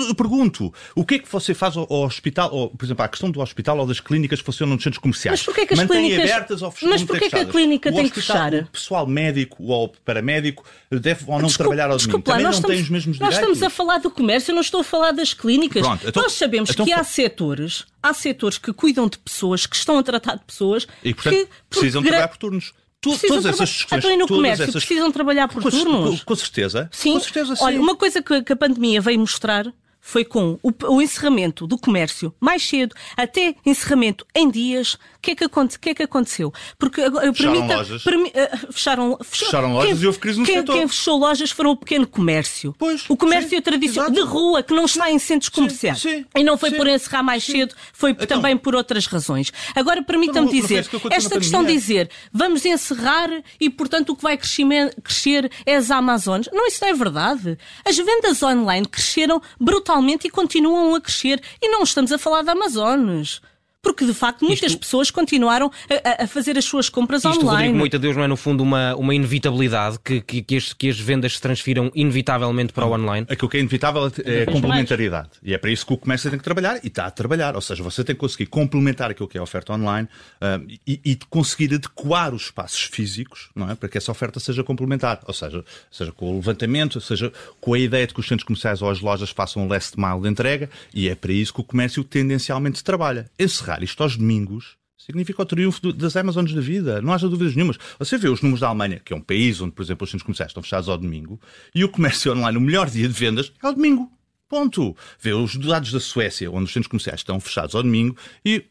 Eu 0.00 0.14
pergunto, 0.14 0.72
o 0.94 1.04
que 1.04 1.16
é 1.16 1.18
que 1.18 1.30
você 1.30 1.54
faz 1.54 1.76
ao, 1.76 1.86
hospital, 1.90 2.50
ou, 2.52 2.70
por 2.70 2.84
exemplo, 2.84 3.04
a 3.04 3.08
questão 3.08 3.30
do 3.30 3.40
hospital 3.40 3.78
ou 3.78 3.86
das 3.86 4.00
clínicas 4.00 4.40
que 4.40 4.44
funcionam 4.44 4.74
nos 4.74 4.82
centros 4.82 5.00
comerciais? 5.00 5.40
Mas 5.40 5.44
porquê 5.44 5.66
que 5.66 5.74
as 5.74 5.80
Mantém 5.80 6.08
clínicas... 6.08 6.30
abertas 6.30 6.62
ou 6.62 6.74
Mas 6.82 7.02
porquê 7.02 7.30
que 7.30 7.36
a 7.36 7.44
clínica 7.44 7.90
o 7.90 7.94
tem 7.94 8.08
que 8.08 8.14
fechar? 8.14 8.54
O 8.54 8.66
pessoal 8.66 9.06
médico 9.06 9.62
ou 9.64 9.88
paramédico 10.04 10.64
deve 10.90 11.24
ou 11.26 11.38
não 11.38 11.48
desculpa, 11.48 11.70
trabalhar 11.70 11.90
ao 11.90 11.98
domingo? 11.98 12.22
Também 12.22 12.42
não 12.42 12.50
estamos, 12.50 12.76
tem 12.76 12.82
os 12.82 12.90
mesmos 12.90 13.16
direitos? 13.16 13.38
Nós 13.38 13.48
estamos 13.48 13.62
a 13.62 13.70
falar 13.70 13.98
do 13.98 14.10
comércio, 14.10 14.50
eu 14.50 14.54
não 14.54 14.62
estou 14.62 14.80
a 14.80 14.84
falar 14.84 15.12
das 15.12 15.34
clínicas. 15.34 15.82
Pronto, 15.82 16.08
então, 16.08 16.22
nós 16.22 16.32
sabemos 16.32 16.70
então, 16.70 16.84
que 16.84 16.92
há 16.92 17.04
setores, 17.04 17.84
há 18.02 18.14
setores 18.14 18.58
que 18.58 18.72
cuidam 18.72 19.08
de 19.08 19.18
pessoas, 19.18 19.66
que 19.66 19.76
estão 19.76 19.98
a 19.98 20.02
tratar 20.02 20.36
de 20.36 20.44
pessoas 20.44 20.86
e, 21.04 21.14
portanto, 21.14 21.34
que 21.34 21.48
precisam 21.68 22.02
trabalhar 22.02 22.28
por 22.28 22.38
turnos. 22.38 22.72
Tu, 23.02 23.18
todas 23.26 23.44
essas. 23.44 23.84
Então, 23.92 24.16
no 24.16 24.28
comércio 24.28 24.62
essas... 24.62 24.84
precisam 24.84 25.10
trabalhar 25.10 25.48
por 25.48 25.60
com, 25.60 25.70
turnos? 25.70 26.20
Com, 26.20 26.26
com, 26.26 26.36
certeza. 26.36 26.88
Sim. 26.92 27.14
Com 27.14 27.20
certeza, 27.20 27.56
sim. 27.56 27.64
Olha, 27.64 27.80
uma 27.80 27.96
coisa 27.96 28.22
que, 28.22 28.42
que 28.42 28.52
a 28.52 28.56
pandemia 28.56 29.00
veio 29.00 29.18
mostrar 29.18 29.66
foi 30.00 30.24
com 30.24 30.58
o, 30.62 30.72
o, 30.88 31.02
encerramento 31.02 31.66
do 31.66 31.76
comércio 31.76 32.32
mais 32.40 32.62
cedo, 32.66 32.94
até 33.16 33.56
encerramento 33.66 34.24
em 34.34 34.48
dias. 34.48 34.96
O 35.22 35.24
que, 35.24 35.30
é 35.30 35.34
que, 35.36 35.44
aconte, 35.44 35.78
que 35.78 35.90
é 35.90 35.94
que 35.94 36.02
aconteceu? 36.02 36.52
Porque 36.76 37.00
fecharam 37.00 37.32
permita, 37.32 37.76
lojas. 37.76 38.02
Permi, 38.02 38.28
uh, 38.30 38.72
fecharam, 38.72 39.18
fecharam 39.22 39.72
lojas 39.72 39.92
quem, 39.92 40.02
e 40.02 40.06
houve 40.08 40.18
crise 40.18 40.40
no 40.40 40.44
quem, 40.44 40.56
setor. 40.56 40.72
Quem 40.72 40.88
fechou 40.88 41.16
lojas 41.16 41.50
foram 41.52 41.70
o 41.70 41.76
pequeno 41.76 42.08
comércio. 42.08 42.74
Pois, 42.76 43.04
o 43.08 43.16
comércio 43.16 43.62
tradicional 43.62 44.10
de 44.10 44.20
rua, 44.20 44.64
que 44.64 44.74
não 44.74 44.84
está 44.84 45.12
em 45.12 45.20
centros 45.20 45.48
comerciais. 45.48 46.00
Sim, 46.00 46.26
e 46.34 46.42
não 46.42 46.58
foi 46.58 46.70
sim, 46.70 46.76
por 46.76 46.88
encerrar 46.88 47.22
mais 47.22 47.44
cedo, 47.44 47.72
foi 47.92 48.10
então, 48.10 48.26
também 48.26 48.56
por 48.56 48.74
outras 48.74 49.06
razões. 49.06 49.52
Agora, 49.76 50.02
permitam-me 50.02 50.48
então 50.48 50.60
dizer, 50.60 50.88
esta 51.12 51.38
questão 51.38 51.64
de 51.64 51.72
dizer 51.72 52.10
vamos 52.32 52.64
encerrar 52.64 53.30
e, 53.60 53.70
portanto, 53.70 54.10
o 54.10 54.16
que 54.16 54.24
vai 54.24 54.36
crescer 54.36 55.52
é 55.64 55.76
as 55.76 55.92
Amazonas. 55.92 56.48
Não, 56.52 56.66
isso 56.66 56.78
não 56.82 56.88
é 56.88 56.94
verdade. 56.94 57.56
As 57.84 57.96
vendas 57.96 58.42
online 58.42 58.88
cresceram 58.88 59.40
brutalmente 59.60 60.26
e 60.26 60.30
continuam 60.30 60.96
a 60.96 61.00
crescer. 61.00 61.40
E 61.62 61.68
não 61.68 61.84
estamos 61.84 62.10
a 62.10 62.18
falar 62.18 62.42
de 62.42 62.50
Amazonas 62.50 63.40
porque 63.82 64.06
de 64.06 64.14
facto 64.14 64.44
muitas 64.44 64.70
Isto... 64.70 64.78
pessoas 64.78 65.10
continuaram 65.10 65.70
a, 65.90 66.22
a, 66.22 66.26
fazer 66.28 66.56
as 66.56 66.64
suas 66.64 66.88
compras 66.88 67.24
Isto, 67.24 67.40
online. 67.40 67.50
Rodrigo, 67.50 67.78
muito 67.78 67.96
a 67.96 67.98
Deus, 67.98 68.16
não 68.16 68.22
é 68.22 68.28
no 68.28 68.36
fundo 68.36 68.62
uma, 68.62 68.94
uma 68.94 69.12
inevitabilidade 69.12 69.98
que, 69.98 70.20
que, 70.20 70.40
que, 70.40 70.56
as, 70.56 70.72
que 70.72 70.88
as 70.88 70.98
vendas 70.98 71.34
se 71.34 71.40
transfiram 71.40 71.90
inevitavelmente 71.94 72.72
para 72.72 72.86
o 72.86 72.92
online? 72.92 73.26
Aquilo 73.28 73.48
que 73.48 73.56
é 73.56 73.60
inevitável 73.60 74.10
é 74.24 74.42
a 74.42 74.46
complementaridade. 74.46 75.30
E 75.42 75.52
é 75.52 75.58
para 75.58 75.70
isso 75.70 75.84
que 75.84 75.92
o 75.92 75.96
comércio 75.96 76.30
tem 76.30 76.38
que 76.38 76.44
trabalhar 76.44 76.78
e 76.84 76.86
está 76.86 77.06
a 77.06 77.10
trabalhar. 77.10 77.56
Ou 77.56 77.60
seja, 77.60 77.82
você 77.82 78.04
tem 78.04 78.14
que 78.14 78.20
conseguir 78.20 78.46
complementar 78.46 79.10
aquilo 79.10 79.28
que 79.28 79.36
é 79.36 79.40
a 79.40 79.42
oferta 79.42 79.72
online 79.72 80.08
uh, 80.40 80.64
e, 80.86 81.00
e, 81.04 81.18
conseguir 81.28 81.74
adequar 81.74 82.32
os 82.32 82.42
espaços 82.42 82.82
físicos 82.82 83.50
não 83.54 83.68
é? 83.68 83.74
para 83.74 83.88
que 83.88 83.98
essa 83.98 84.12
oferta 84.12 84.38
seja 84.38 84.62
complementar. 84.62 85.20
Ou 85.26 85.34
seja, 85.34 85.64
seja 85.90 86.12
com 86.12 86.30
o 86.30 86.36
levantamento, 86.36 87.00
seja 87.00 87.32
com 87.60 87.74
a 87.74 87.78
ideia 87.78 88.06
de 88.06 88.14
que 88.14 88.20
os 88.20 88.28
centros 88.28 88.46
comerciais 88.46 88.80
ou 88.80 88.88
as 88.88 89.00
lojas 89.00 89.30
façam 89.30 89.64
um 89.64 89.68
last 89.68 89.98
mile 89.98 90.20
de 90.20 90.28
entrega 90.28 90.70
e 90.94 91.08
é 91.08 91.16
para 91.16 91.32
isso 91.32 91.52
que 91.52 91.60
o 91.60 91.64
comércio 91.64 92.04
tendencialmente 92.04 92.84
trabalha. 92.84 93.28
Encerrar 93.38 93.71
isto 93.80 94.02
aos 94.02 94.16
domingos 94.16 94.76
significa 94.96 95.42
o 95.42 95.46
triunfo 95.46 95.92
das 95.92 96.16
Amazonas 96.16 96.52
da 96.52 96.60
vida. 96.60 97.02
Não 97.02 97.12
haja 97.12 97.28
dúvidas 97.28 97.54
nenhumas. 97.54 97.78
Você 97.98 98.16
vê 98.16 98.28
os 98.28 98.40
números 98.40 98.60
da 98.60 98.68
Alemanha, 98.68 99.00
que 99.04 99.12
é 99.12 99.16
um 99.16 99.20
país 99.20 99.60
onde, 99.60 99.72
por 99.72 99.82
exemplo, 99.82 100.04
os 100.04 100.10
centros 100.10 100.24
comerciais 100.24 100.50
estão 100.50 100.62
fechados 100.62 100.88
ao 100.88 100.96
domingo, 100.96 101.40
e 101.74 101.84
o 101.84 101.88
comércio 101.88 102.32
online, 102.36 102.56
o 102.56 102.60
melhor 102.60 102.88
dia 102.88 103.08
de 103.08 103.14
vendas, 103.14 103.52
é 103.62 103.66
ao 103.66 103.74
domingo. 103.74 104.10
Ponto. 104.48 104.96
Vê 105.18 105.32
os 105.32 105.56
dados 105.56 105.92
da 105.92 105.98
Suécia, 105.98 106.50
onde 106.50 106.64
os 106.64 106.72
centros 106.72 106.88
comerciais 106.88 107.20
estão 107.20 107.40
fechados 107.40 107.74
ao 107.74 107.82
domingo, 107.82 108.16
e 108.44 108.64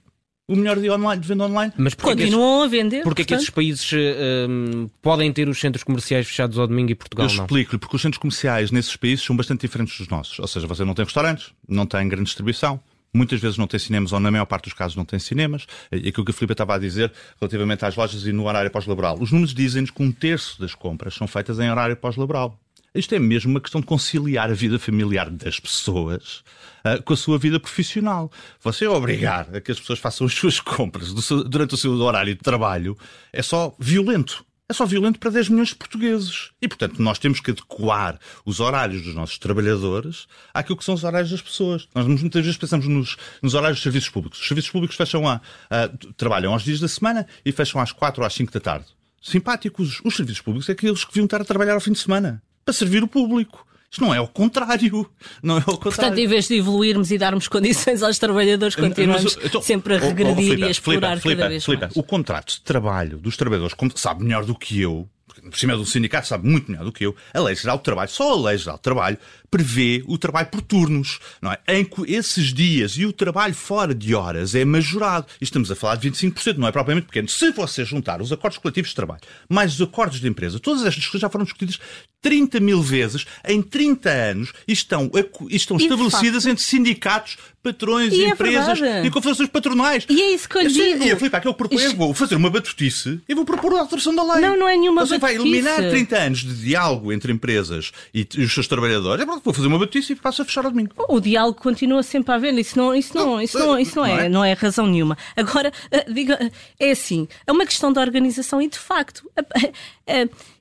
o 0.47 0.55
melhor 0.55 0.77
dia 0.79 0.93
online, 0.93 1.21
de 1.21 1.27
venda 1.27 1.45
online. 1.45 1.73
Mas 1.77 1.93
continuam 1.93 2.65
esses, 2.65 2.73
a 2.73 2.77
vender. 2.77 3.03
Porque 3.03 3.21
é 3.21 3.25
que 3.25 3.33
esses 3.33 3.49
países 3.49 3.89
uh, 3.91 4.89
podem 5.01 5.31
ter 5.31 5.47
os 5.47 5.59
centros 5.59 5.83
comerciais 5.83 6.27
fechados 6.27 6.59
ao 6.59 6.67
domingo 6.67 6.91
e 6.91 6.95
Portugal 6.95 7.25
Eu 7.25 7.33
não? 7.35 7.43
explico-lhe, 7.45 7.79
porque 7.79 7.95
os 7.95 8.01
centros 8.01 8.19
comerciais 8.19 8.69
nesses 8.69 8.95
países 8.95 9.23
são 9.25 9.35
bastante 9.35 9.61
diferentes 9.61 9.97
dos 9.97 10.07
nossos. 10.07 10.37
Ou 10.39 10.47
seja, 10.47 10.67
você 10.67 10.83
não 10.83 10.93
tem 10.93 11.05
restaurantes, 11.05 11.51
não 11.67 11.85
tem 11.85 12.07
grande 12.07 12.25
distribuição, 12.25 12.79
Muitas 13.13 13.41
vezes 13.41 13.57
não 13.57 13.67
tem 13.67 13.79
cinemas, 13.79 14.13
ou 14.13 14.19
na 14.19 14.31
maior 14.31 14.45
parte 14.45 14.65
dos 14.65 14.73
casos 14.73 14.95
não 14.95 15.03
tem 15.03 15.19
cinemas. 15.19 15.65
E 15.91 16.09
aquilo 16.09 16.25
que 16.25 16.31
a 16.31 16.33
Filipe 16.33 16.53
estava 16.53 16.75
a 16.75 16.79
dizer 16.79 17.11
relativamente 17.39 17.83
às 17.85 17.95
lojas 17.95 18.25
e 18.25 18.31
no 18.31 18.47
horário 18.47 18.71
pós-laboral. 18.71 19.17
Os 19.19 19.31
números 19.31 19.53
dizem-nos 19.53 19.91
que 19.91 20.01
um 20.01 20.11
terço 20.11 20.59
das 20.59 20.73
compras 20.73 21.15
são 21.15 21.27
feitas 21.27 21.59
em 21.59 21.69
horário 21.69 21.95
pós-laboral. 21.97 22.57
Isto 22.93 23.15
é 23.15 23.19
mesmo 23.19 23.51
uma 23.51 23.61
questão 23.61 23.79
de 23.79 23.87
conciliar 23.87 24.49
a 24.49 24.53
vida 24.53 24.77
familiar 24.77 25.29
das 25.29 25.59
pessoas 25.59 26.43
uh, 26.85 27.01
com 27.03 27.13
a 27.13 27.17
sua 27.17 27.37
vida 27.37 27.57
profissional. 27.57 28.29
Você 28.61 28.85
obrigar 28.85 29.47
a 29.55 29.61
que 29.61 29.71
as 29.71 29.79
pessoas 29.79 29.99
façam 29.99 30.27
as 30.27 30.33
suas 30.33 30.59
compras 30.59 31.13
durante 31.13 31.73
o 31.73 31.77
seu 31.77 31.93
horário 31.93 32.35
de 32.35 32.41
trabalho 32.41 32.97
é 33.31 33.41
só 33.41 33.73
violento 33.79 34.45
é 34.71 34.73
só 34.73 34.85
violento 34.85 35.19
para 35.19 35.29
10 35.29 35.49
milhões 35.49 35.69
de 35.69 35.75
portugueses. 35.75 36.49
E, 36.61 36.67
portanto, 36.67 37.01
nós 37.01 37.19
temos 37.19 37.39
que 37.39 37.51
adequar 37.51 38.17
os 38.45 38.59
horários 38.59 39.03
dos 39.03 39.13
nossos 39.13 39.37
trabalhadores 39.37 40.27
àquilo 40.53 40.77
que 40.77 40.83
são 40.83 40.95
os 40.95 41.03
horários 41.03 41.29
das 41.29 41.41
pessoas. 41.41 41.87
Nós 41.93 42.07
muitas 42.07 42.43
vezes 42.43 42.57
pensamos 42.57 42.87
nos, 42.87 43.17
nos 43.41 43.53
horários 43.53 43.77
dos 43.77 43.83
serviços 43.83 44.09
públicos. 44.09 44.39
Os 44.39 44.47
serviços 44.47 44.71
públicos 44.71 44.95
fecham 44.95 45.27
a, 45.27 45.35
uh, 45.35 46.13
trabalham 46.13 46.53
aos 46.53 46.63
dias 46.63 46.79
da 46.79 46.87
semana 46.87 47.27
e 47.45 47.51
fecham 47.51 47.79
às 47.79 47.91
4 47.91 48.21
ou 48.21 48.27
às 48.27 48.33
5 48.33 48.51
da 48.51 48.59
tarde. 48.59 48.85
Simpáticos. 49.21 50.01
Os 50.03 50.15
serviços 50.15 50.41
públicos 50.41 50.69
é 50.69 50.71
aqueles 50.71 51.03
que 51.03 51.11
deviam 51.11 51.25
estar 51.25 51.41
a 51.41 51.45
trabalhar 51.45 51.73
ao 51.73 51.81
fim 51.81 51.91
de 51.91 51.99
semana 51.99 52.41
para 52.65 52.73
servir 52.73 53.03
o 53.03 53.07
público. 53.07 53.67
Isto 53.91 54.05
não 54.05 54.15
é 54.15 54.21
o 54.21 54.27
contrário. 54.27 55.09
Não 55.43 55.57
é 55.57 55.59
o 55.59 55.63
contrário. 55.63 55.81
Portanto, 55.81 56.17
em 56.17 56.25
vez 56.25 56.47
de 56.47 56.55
evoluirmos 56.55 57.11
e 57.11 57.17
darmos 57.17 57.49
condições 57.49 58.01
aos 58.01 58.17
trabalhadores, 58.17 58.73
continuamos 58.73 59.35
Mas, 59.35 59.45
então, 59.45 59.61
sempre 59.61 59.95
a 59.95 59.99
regredir 59.99 60.27
oh, 60.27 60.31
oh, 60.31 60.41
Filipe, 60.41 60.61
e 60.61 60.63
a 60.63 60.69
explorar 60.69 61.19
Filipe, 61.19 61.41
cada 61.41 61.49
vez 61.49 61.65
Filipe, 61.65 61.81
mais. 61.81 61.95
O 61.97 62.03
contrato 62.03 62.53
de 62.53 62.61
trabalho 62.61 63.17
dos 63.17 63.35
trabalhadores, 63.35 63.73
como 63.73 63.91
sabe 63.95 64.23
melhor 64.23 64.45
do 64.45 64.55
que 64.55 64.79
eu, 64.79 65.09
por 65.39 65.57
cima 65.57 65.75
do 65.75 65.85
sindicato 65.85 66.27
sabe 66.27 66.47
muito 66.47 66.71
melhor 66.71 66.83
do 66.83 66.91
que 66.91 67.05
eu, 67.05 67.15
a 67.33 67.39
Lei 67.39 67.55
Geral 67.55 67.77
do 67.77 67.83
Trabalho, 67.83 68.09
só 68.09 68.33
a 68.33 68.49
Lei 68.49 68.57
Geral 68.57 68.77
do 68.77 68.81
Trabalho 68.81 69.17
prevê 69.51 70.01
o 70.07 70.17
trabalho 70.17 70.47
por 70.47 70.61
turnos, 70.61 71.19
não 71.41 71.51
é? 71.51 71.59
Em 71.67 71.83
que 71.83 72.09
esses 72.11 72.53
dias 72.53 72.93
e 72.93 73.05
o 73.05 73.11
trabalho 73.11 73.53
fora 73.53 73.93
de 73.93 74.15
horas 74.15 74.55
é 74.55 74.63
majorado. 74.63 75.27
E 75.41 75.43
estamos 75.43 75.69
a 75.69 75.75
falar 75.75 75.97
de 75.97 76.09
25%, 76.09 76.55
não 76.55 76.67
é 76.67 76.71
propriamente 76.71 77.07
pequeno. 77.07 77.27
Se 77.27 77.51
você 77.51 77.83
juntar 77.83 78.21
os 78.21 78.31
acordos 78.31 78.57
coletivos 78.57 78.91
de 78.91 78.95
trabalho, 78.95 79.21
mais 79.49 79.73
os 79.73 79.81
acordos 79.81 80.21
de 80.21 80.27
empresa, 80.27 80.57
todas 80.57 80.85
estas 80.85 81.05
coisas 81.05 81.21
já 81.21 81.29
foram 81.29 81.43
discutidas 81.43 81.79
30 82.21 82.59
mil 82.59 82.81
vezes 82.81 83.25
em 83.45 83.61
30 83.61 84.09
anos 84.09 84.53
e 84.67 84.71
estão, 84.71 85.11
estão 85.49 85.77
e 85.77 85.83
estabelecidas 85.83 86.45
entre 86.45 86.63
sindicatos, 86.63 87.37
patrões, 87.61 88.13
e 88.13 88.23
é 88.23 88.29
empresas 88.29 88.81
é 88.81 89.05
e 89.05 89.11
confederações 89.11 89.49
patronais. 89.49 90.05
E 90.09 90.21
é 90.21 90.33
isso 90.33 90.49
que 90.49 90.57
eu 90.57 90.61
lhe 90.63 90.69
digo. 90.69 91.03
E 91.03 91.11
a 91.11 91.17
Filipe, 91.17 91.41
que 91.41 91.47
eu 91.47 91.53
proponho, 91.53 91.81
eu 91.81 91.95
vou 91.95 92.13
fazer 92.13 92.35
uma 92.35 92.49
batutice 92.49 93.21
e 93.27 93.33
vou 93.33 93.45
propor 93.45 93.73
a 93.75 93.79
alteração 93.79 94.15
da 94.15 94.23
lei. 94.23 94.41
Não, 94.41 94.57
não 94.57 94.67
é 94.67 94.77
nenhuma 94.77 95.05
Você 95.05 95.17
batutice. 95.17 95.39
vai 95.39 95.49
eliminar 95.49 95.89
30 95.89 96.17
anos 96.17 96.39
de 96.39 96.53
diálogo 96.53 97.11
entre 97.11 97.31
empresas 97.31 97.91
e, 98.13 98.27
os 98.37 98.53
seus 98.53 98.67
trabalhadores. 98.67 99.21
É 99.21 99.25
pronto, 99.25 99.43
vou 99.43 99.53
fazer 99.53 99.67
uma 99.67 99.79
batutice 99.79 100.13
e 100.13 100.15
passo 100.15 100.41
a 100.41 100.45
fechar 100.45 100.65
ao 100.65 100.71
domingo. 100.71 100.91
O 101.07 101.19
diálogo 101.19 101.59
continua 101.61 102.03
sempre 102.03 102.31
a 102.31 102.35
haver. 102.35 102.53
Isso 102.53 102.77
não, 102.77 102.93
isso 102.93 103.15
não, 103.15 103.41
isso 103.41 103.57
não, 103.57 103.79
isso 103.79 103.95
não, 103.95 104.05
é, 104.05 104.29
não 104.29 104.43
é 104.43 104.53
razão 104.53 104.87
nenhuma. 104.87 105.17
Agora, 105.35 105.71
eh, 105.91 106.05
diga, 106.11 106.51
é 106.79 106.91
assim, 106.91 107.27
é 107.45 107.51
uma 107.51 107.65
questão 107.65 107.93
de 107.93 107.99
organização 107.99 108.61
e 108.61 108.67
de 108.67 108.77
facto. 108.77 109.29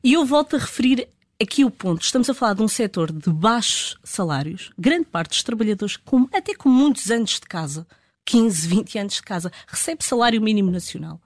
E 0.03 0.15
eu 0.15 0.25
volto 0.25 0.57
a 0.57 0.59
referir 0.59 1.09
aqui 1.41 1.65
o 1.65 1.71
ponto. 1.71 2.03
Estamos 2.03 2.29
a 2.29 2.35
falar 2.35 2.55
de 2.55 2.63
um 2.63 2.69
setor 2.69 3.11
de 3.11 3.31
baixos 3.31 3.97
salários. 4.05 4.71
Grande 4.79 5.07
parte 5.07 5.31
dos 5.31 5.43
trabalhadores, 5.43 5.97
com, 5.97 6.29
até 6.33 6.55
com 6.55 6.69
muitos 6.69 7.11
anos 7.11 7.31
de 7.33 7.41
casa, 7.41 7.87
15, 8.27 8.69
20 8.69 8.99
anos 8.99 9.15
de 9.15 9.23
casa, 9.23 9.51
recebe 9.67 10.05
salário 10.05 10.41
mínimo 10.41 10.71
nacional. 10.71 11.21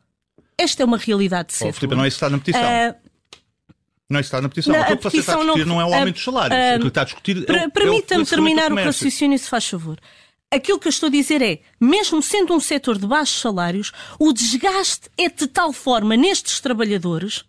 Esta 0.56 0.82
é 0.82 0.86
uma 0.86 0.98
realidade 0.98 1.48
de 1.48 1.54
setor. 1.54 1.70
Oh, 1.70 1.72
Filipe, 1.72 1.96
não 1.96 2.04
é 2.04 2.08
isso 2.08 2.18
que 2.18 2.24
está 2.24 2.30
na 2.30 2.38
petição. 2.38 2.62
Uh, 2.62 2.94
não 4.08 4.18
é 4.18 4.20
isso 4.20 4.30
que 4.30 4.36
está 4.36 4.40
na 4.40 4.48
petição. 4.48 4.72
Não, 4.72 4.82
Aquilo 4.82 4.98
que 4.98 5.02
você 5.02 5.18
está 5.18 5.32
a 5.32 5.36
discutir 5.36 5.66
não, 5.66 5.74
não 5.74 5.80
é 5.80 5.84
o 5.84 5.94
aumento 5.94 6.14
dos 6.14 6.24
salários. 6.24 6.58
Uh, 6.58 6.62
Aquilo 6.62 6.80
que 6.80 6.88
está 6.88 7.00
a 7.00 7.04
discutir 7.04 7.50
é, 7.50 7.56
é 7.56 7.68
Permita-me 7.68 8.26
terminar 8.26 8.72
o 8.72 8.76
raciocínio, 8.76 9.38
se 9.38 9.48
faz 9.48 9.66
favor. 9.66 9.98
Aquilo 10.50 10.78
que 10.78 10.86
eu 10.86 10.90
estou 10.90 11.08
a 11.08 11.10
dizer 11.10 11.42
é, 11.42 11.58
mesmo 11.80 12.22
sendo 12.22 12.54
um 12.54 12.60
setor 12.60 12.96
de 12.96 13.06
baixos 13.06 13.40
salários, 13.40 13.90
o 14.20 14.32
desgaste 14.32 15.10
é 15.18 15.28
de 15.28 15.48
tal 15.48 15.72
forma 15.72 16.16
nestes 16.16 16.60
trabalhadores 16.60 17.44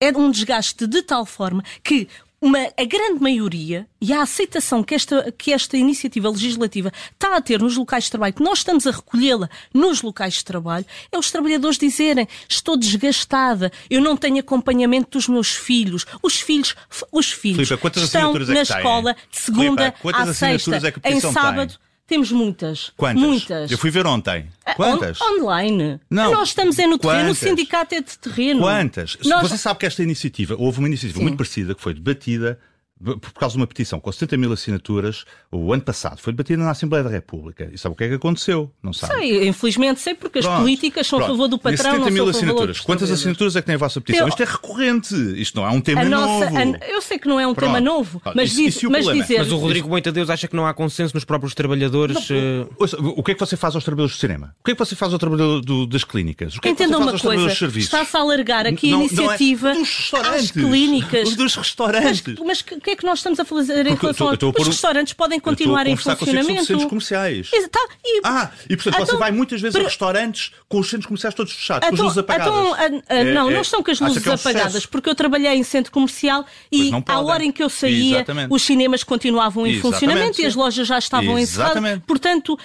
é 0.00 0.16
um 0.16 0.30
desgaste 0.30 0.86
de 0.86 1.02
tal 1.02 1.26
forma 1.26 1.62
que 1.82 2.08
uma, 2.40 2.58
a 2.76 2.84
grande 2.84 3.20
maioria 3.20 3.86
e 4.00 4.12
a 4.12 4.22
aceitação 4.22 4.82
que 4.82 4.94
esta, 4.94 5.32
que 5.32 5.52
esta 5.52 5.76
iniciativa 5.76 6.30
legislativa 6.30 6.92
está 7.12 7.36
a 7.36 7.40
ter 7.40 7.60
nos 7.60 7.76
locais 7.76 8.04
de 8.04 8.12
trabalho, 8.12 8.32
que 8.32 8.42
nós 8.42 8.58
estamos 8.58 8.86
a 8.86 8.92
recolhê-la 8.92 9.50
nos 9.74 10.02
locais 10.02 10.34
de 10.34 10.44
trabalho, 10.44 10.86
é 11.10 11.18
os 11.18 11.30
trabalhadores 11.30 11.78
dizerem 11.78 12.28
estou 12.48 12.76
desgastada, 12.76 13.72
eu 13.90 14.00
não 14.00 14.16
tenho 14.16 14.38
acompanhamento 14.38 15.18
dos 15.18 15.26
meus 15.26 15.50
filhos. 15.50 16.06
Os 16.22 16.40
filhos, 16.40 16.76
os 17.10 17.32
filhos 17.32 17.68
Filipe, 17.68 17.98
estão 17.98 18.36
é 18.36 18.38
na 18.38 18.62
escola 18.62 19.16
de 19.30 19.38
segunda 19.38 19.94
Filipe, 20.00 20.20
à 20.20 20.32
sexta, 20.32 20.76
é 21.02 21.12
em 21.12 21.20
sábado. 21.20 21.70
Tem? 21.76 21.87
Temos 22.08 22.32
muitas. 22.32 22.90
Quantas? 22.96 23.22
Muitas. 23.22 23.70
Eu 23.70 23.76
fui 23.76 23.90
ver 23.90 24.06
ontem. 24.06 24.48
Ah, 24.64 24.74
Quantas? 24.74 25.20
On 25.20 25.42
online. 25.42 26.00
Não. 26.08 26.32
Nós 26.32 26.48
estamos 26.48 26.78
é 26.78 26.86
no 26.86 26.98
terreno, 26.98 27.24
Quantas? 27.24 27.42
o 27.42 27.46
sindicato 27.46 27.94
é 27.94 28.00
de 28.00 28.18
terreno. 28.18 28.60
Quantas? 28.60 29.18
Nós... 29.26 29.42
Você 29.42 29.58
sabe 29.58 29.78
que 29.78 29.84
esta 29.84 30.02
iniciativa, 30.02 30.56
houve 30.58 30.78
uma 30.78 30.88
iniciativa 30.88 31.18
Sim. 31.18 31.24
muito 31.24 31.36
parecida 31.36 31.74
que 31.74 31.82
foi 31.82 31.92
debatida 31.92 32.58
por 33.02 33.32
causa 33.34 33.52
de 33.52 33.60
uma 33.60 33.66
petição 33.66 34.00
com 34.00 34.10
70 34.10 34.36
mil 34.36 34.52
assinaturas, 34.52 35.24
o 35.50 35.72
ano 35.72 35.82
passado 35.82 36.20
foi 36.20 36.32
debatida 36.32 36.62
na 36.62 36.70
Assembleia 36.70 37.04
da 37.04 37.10
República. 37.10 37.70
E 37.72 37.78
sabe 37.78 37.94
o 37.94 37.96
que 37.96 38.04
é 38.04 38.08
que 38.08 38.14
aconteceu? 38.14 38.72
Não 38.82 38.92
sabe? 38.92 39.14
Sei, 39.14 39.48
infelizmente 39.48 40.00
sei, 40.00 40.14
porque 40.14 40.40
pronto, 40.40 40.54
as 40.54 40.60
políticas 40.60 41.06
são 41.06 41.18
pronto. 41.18 41.30
a 41.30 41.34
favor 41.34 41.48
do 41.48 41.58
patrão, 41.58 41.92
70 41.92 42.10
mil 42.10 42.28
assinaturas. 42.28 42.80
Quantas 42.80 43.10
assinaturas 43.10 43.56
é 43.56 43.60
que 43.60 43.66
tem 43.66 43.76
a 43.76 43.78
vossa 43.78 44.00
petição? 44.00 44.26
Teu... 44.26 44.28
Isto 44.28 44.42
é 44.42 44.46
recorrente. 44.46 45.14
Isto 45.40 45.60
não 45.60 45.66
é 45.66 45.70
um 45.70 45.80
tema 45.80 46.04
nossa, 46.04 46.50
novo. 46.50 46.76
A... 46.82 46.88
Eu 46.88 47.00
sei 47.00 47.18
que 47.18 47.28
não 47.28 47.38
é 47.38 47.46
um 47.46 47.54
pronto. 47.54 47.68
tema 47.68 47.80
novo, 47.80 48.20
mas, 48.34 48.52
isso, 48.52 48.62
diz, 48.62 48.76
isso 48.76 48.90
mas 48.90 49.06
dizer... 49.06 49.38
Mas 49.38 49.52
o 49.52 49.56
Rodrigo 49.56 49.88
Moita 49.88 50.10
Deus 50.10 50.30
acha 50.30 50.48
que 50.48 50.56
não 50.56 50.66
há 50.66 50.74
consenso 50.74 51.14
nos 51.14 51.24
próprios 51.24 51.54
trabalhadores... 51.54 52.28
Não, 52.28 52.62
uh... 52.62 53.14
O 53.16 53.22
que 53.22 53.32
é 53.32 53.34
que 53.34 53.40
você 53.40 53.56
faz 53.56 53.74
aos 53.74 53.84
trabalhadores 53.84 54.16
do 54.16 54.20
cinema? 54.20 54.54
O 54.60 54.64
que 54.64 54.72
é 54.72 54.74
que 54.74 54.78
você 54.78 54.96
faz 54.96 55.12
ao 55.12 55.18
trabalhador 55.18 55.60
do, 55.60 55.86
das 55.86 56.04
clínicas? 56.04 56.56
O 56.56 56.60
que 56.60 56.68
é 56.68 56.74
que 56.74 56.82
Entenda 56.82 56.98
você 56.98 57.04
faz 57.10 57.24
uma 57.24 57.32
aos 57.34 57.58
coisa, 57.58 57.78
está-se 57.78 58.16
a 58.16 58.20
alargar 58.20 58.66
aqui 58.66 58.90
não, 58.90 59.00
a 59.00 59.04
iniciativa 59.04 59.74
não 59.74 59.80
é 59.80 59.84
dos 59.84 60.14
às 60.14 60.50
clínicas. 60.50 61.36
Dos 61.36 61.54
restaurantes. 61.54 62.22
Mas, 62.26 62.46
mas 62.46 62.62
que, 62.62 62.87
que 62.88 62.92
é 62.92 62.96
que 62.96 63.04
nós 63.04 63.18
estamos 63.18 63.38
a 63.38 63.44
fazer 63.44 63.86
em 63.86 63.94
relação 63.94 64.28
a... 64.28 64.60
Os 64.60 64.66
restaurantes 64.66 65.12
podem 65.12 65.38
continuar 65.38 65.86
em 65.86 65.96
funcionamento. 65.96 66.46
Com 66.46 66.60
os 66.60 66.66
centros 66.66 66.84
comerciais. 66.86 67.50
Tá, 67.70 67.80
e... 68.04 68.20
Ah, 68.24 68.50
e 68.68 68.76
portanto 68.76 68.94
então, 68.94 69.06
você 69.06 69.16
vai 69.16 69.30
muitas 69.30 69.60
vezes 69.60 69.76
a 69.76 69.82
restaurantes 69.82 70.52
com 70.68 70.78
os 70.78 70.88
centros 70.88 71.06
comerciais 71.06 71.34
todos 71.34 71.52
fechados, 71.52 71.86
então, 71.86 71.90
com 71.90 71.94
as 71.96 72.00
luzes 72.00 72.18
apagadas. 72.18 72.54
Então, 72.54 72.76
é, 73.08 73.24
não, 73.24 73.50
é, 73.50 73.54
não 73.54 73.60
estão 73.60 73.82
com 73.82 73.90
as 73.90 74.00
luzes 74.00 74.26
é 74.26 74.32
apagadas, 74.32 74.72
sucesso. 74.72 74.88
porque 74.88 75.10
eu 75.10 75.14
trabalhei 75.14 75.52
em 75.52 75.62
centro 75.62 75.92
comercial 75.92 76.46
e 76.72 76.90
à 77.06 77.20
hora 77.20 77.44
em 77.44 77.52
que 77.52 77.62
eu 77.62 77.68
saía, 77.68 78.16
Exatamente. 78.16 78.52
os 78.52 78.62
cinemas 78.62 79.04
continuavam 79.04 79.66
em 79.66 79.72
Exatamente, 79.72 79.94
funcionamento 79.94 80.36
sim. 80.36 80.42
e 80.42 80.46
as 80.46 80.54
lojas 80.54 80.86
já 80.86 80.98
estavam 80.98 81.38
encerradas. 81.38 82.00
Portanto, 82.06 82.58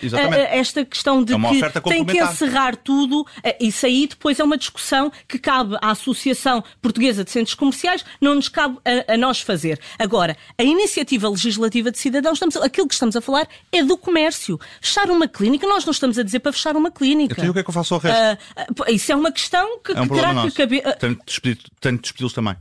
esta 0.49 0.85
questão 0.85 1.23
de 1.23 1.33
é 1.33 1.69
que 1.69 1.81
tem 1.81 2.05
que 2.05 2.17
encerrar 2.17 2.75
tudo, 2.77 3.25
isso 3.59 3.85
aí 3.85 4.07
depois 4.07 4.39
é 4.39 4.43
uma 4.43 4.57
discussão 4.57 5.11
que 5.27 5.37
cabe 5.37 5.75
à 5.81 5.91
Associação 5.91 6.63
Portuguesa 6.81 7.23
de 7.23 7.31
Centros 7.31 7.55
Comerciais, 7.55 8.05
não 8.21 8.35
nos 8.35 8.47
cabe 8.47 8.77
a, 8.85 9.13
a 9.13 9.17
nós 9.17 9.41
fazer. 9.41 9.79
Agora, 9.99 10.12
a 10.21 10.63
iniciativa 10.63 11.29
legislativa 11.29 11.91
de 11.91 11.97
cidadãos, 11.97 12.33
estamos, 12.33 12.55
aquilo 12.57 12.87
que 12.87 12.93
estamos 12.93 13.15
a 13.15 13.21
falar 13.21 13.47
é 13.71 13.83
do 13.83 13.97
comércio. 13.97 14.59
Fechar 14.81 15.09
uma 15.09 15.27
clínica, 15.27 15.67
nós 15.67 15.85
não 15.85 15.91
estamos 15.91 16.17
a 16.17 16.23
dizer 16.23 16.39
para 16.39 16.53
fechar 16.53 16.75
uma 16.75 16.91
clínica. 16.91 17.33
Então, 17.33 17.49
o 17.49 17.53
que 17.53 17.59
é 17.59 17.63
que 17.63 17.69
eu 17.69 17.73
faço 17.73 17.93
ao 17.93 17.99
resto? 17.99 18.43
Uh, 18.79 18.91
isso 18.91 19.11
é 19.11 19.15
uma 19.15 19.31
questão 19.31 19.79
que, 19.79 19.91
é 19.91 20.01
um 20.01 20.07
que 20.07 20.13
terá 20.13 20.41
que 20.41 20.51
caber. 20.51 20.87
Uh, 20.87 20.99
tenho 20.99 21.15
de 21.95 22.01
despedi-los 22.01 22.33
também. 22.33 22.55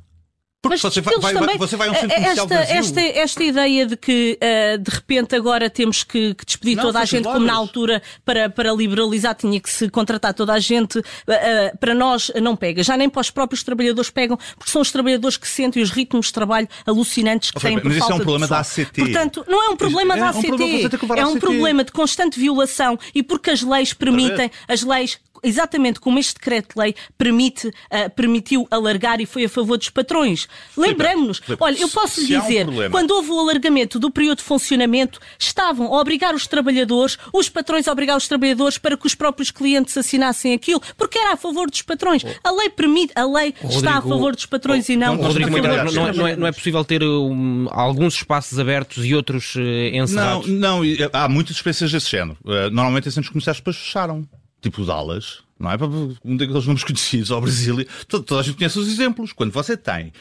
Porque 0.63 0.79
você 0.79 1.01
vai, 1.01 1.19
vai, 1.19 1.35
também, 1.35 1.59
você 1.59 1.77
vai 1.77 1.89
a 1.89 1.91
um 1.91 1.95
centro 1.97 2.17
esta, 2.17 2.47
vazio. 2.47 2.77
Esta, 2.77 3.01
esta 3.01 3.43
ideia 3.43 3.85
de 3.85 3.97
que 3.97 4.39
uh, 4.41 4.79
de 4.79 4.91
repente 4.93 5.35
agora 5.35 5.69
temos 5.69 6.05
que, 6.05 6.35
que 6.35 6.47
despedir 6.47 6.77
não, 6.77 6.85
toda 6.85 7.01
a 7.01 7.05
gente, 7.05 7.25
como 7.25 7.41
na 7.41 7.53
altura 7.53 8.01
para, 8.25 8.49
para 8.49 8.73
liberalizar 8.73 9.35
tinha 9.35 9.59
que 9.59 9.69
se 9.69 9.91
contratar 9.91 10.33
toda 10.33 10.53
a 10.53 10.61
gente, 10.61 11.01
uh, 11.01 11.03
uh, 11.03 11.79
para 11.79 11.97
nós 11.97 12.31
não 12.41 12.55
pega. 12.55 12.81
Já 12.85 12.97
nem 12.97 13.11
para 13.11 13.21
os 13.21 13.29
próprios 13.29 13.65
trabalhadores 13.65 14.09
pegam, 14.09 14.39
porque 14.57 14.71
são 14.71 14.81
os 14.81 14.93
trabalhadores 14.93 15.37
que 15.37 15.49
sentem 15.49 15.83
os 15.83 15.91
ritmos 15.91 16.27
de 16.27 16.33
trabalho 16.33 16.69
alucinantes 16.87 17.51
que 17.51 17.61
têm 17.61 17.81
por 17.81 17.89
Mas 17.89 17.97
isso 17.97 18.13
é 18.13 18.15
um 18.15 18.21
problema 18.21 18.47
da 18.47 18.61
ACT. 18.61 18.93
Portanto, 19.01 19.45
não 19.49 19.65
é 19.65 19.69
um 19.69 19.77
problema 19.77 20.15
é, 20.15 20.21
da 20.21 20.29
ACT. 20.29 20.47
É 20.47 20.53
um 20.53 20.57
problema, 20.57 21.21
é 21.21 21.27
um 21.27 21.39
problema 21.41 21.85
de 21.85 21.91
constante 21.91 22.39
violação 22.39 22.97
e 23.13 23.21
porque 23.21 23.51
as 23.51 23.63
leis 23.63 23.93
permitem, 23.93 24.49
as 24.69 24.85
leis 24.85 25.19
exatamente 25.43 26.01
como 26.01 26.19
este 26.19 26.35
decreto-lei 26.35 26.95
permite, 27.19 27.69
uh, 27.69 28.11
permitiu 28.15 28.67
alargar 28.71 29.21
e 29.21 29.27
foi 29.27 29.45
a 29.45 29.49
favor 29.49 29.77
dos 29.77 29.89
patrões. 29.91 30.49
Lembremos-nos, 30.77 31.41
olha, 31.59 31.79
eu 31.79 31.89
posso 31.89 32.21
lhe 32.21 32.27
dizer, 32.27 32.69
um 32.69 32.91
quando 32.91 33.11
houve 33.13 33.31
o 33.31 33.39
alargamento 33.39 33.99
do 33.99 34.11
período 34.11 34.39
de 34.39 34.45
funcionamento, 34.45 35.21
estavam 35.39 35.93
a 35.93 36.01
obrigar 36.01 36.35
os 36.35 36.47
trabalhadores, 36.47 37.19
os 37.33 37.49
patrões 37.49 37.89
a 37.89 37.93
obrigar 37.93 38.17
os 38.17 38.29
trabalhadores 38.29 38.79
para 38.79 38.97
que 38.97 39.07
os 39.07 39.15
próprios 39.15 39.51
clientes 39.51 39.97
assinassem 39.97 40.53
aquilo, 40.53 40.81
porque 40.97 41.19
era 41.19 41.33
a 41.33 41.37
favor 41.37 41.71
dos 41.71 41.83
patrões. 41.83 42.23
A 42.43 42.51
lei 42.51 42.71
permite, 42.71 43.13
a 43.15 43.25
lei 43.25 43.55
Rodrigo, 43.61 43.75
está 43.75 43.99
a 43.99 44.03
favor 44.03 44.35
dos 44.35 44.47
patrões 44.47 44.89
oh, 44.89 44.93
e 44.93 44.97
não. 44.97 45.17
Rodrigo, 45.17 45.51
não, 45.51 45.63
não, 45.63 45.73
é, 45.73 46.13
não, 46.13 46.27
é, 46.27 46.37
não, 46.37 46.47
é, 46.47 46.53
possível 46.53 46.85
ter 46.85 47.03
um, 47.03 47.67
alguns 47.71 48.15
espaços 48.15 48.59
abertos 48.59 49.05
e 49.05 49.15
outros 49.15 49.55
uh, 49.57 49.61
encerrados? 49.61 50.49
Não, 50.49 50.83
não, 50.83 51.11
há 51.13 51.29
muitas 51.29 51.57
experiências 51.57 51.93
desse 51.93 52.11
género. 52.11 52.37
Uh, 52.45 52.71
normalmente 52.71 53.09
em 53.09 53.11
centros 53.11 53.31
comerciais 53.31 53.59
depois 53.59 53.77
fecharam 53.77 54.27
tipo 54.63 54.85
Dallas, 54.85 55.43
não 55.59 55.71
é? 55.71 55.77
Um 56.25 56.37
daqueles 56.37 56.67
nomes 56.67 56.83
conhecidos 56.85 57.31
ao 57.31 57.41
Brasília. 57.41 57.87
Toda, 58.09 58.25
toda, 58.25 58.41
a 58.41 58.45
gente 58.45 58.57
conhece 58.57 58.79
os 58.79 58.89
exemplos. 58.89 59.33
Quando 59.33 59.53
você 59.53 59.77
tem 59.77 60.13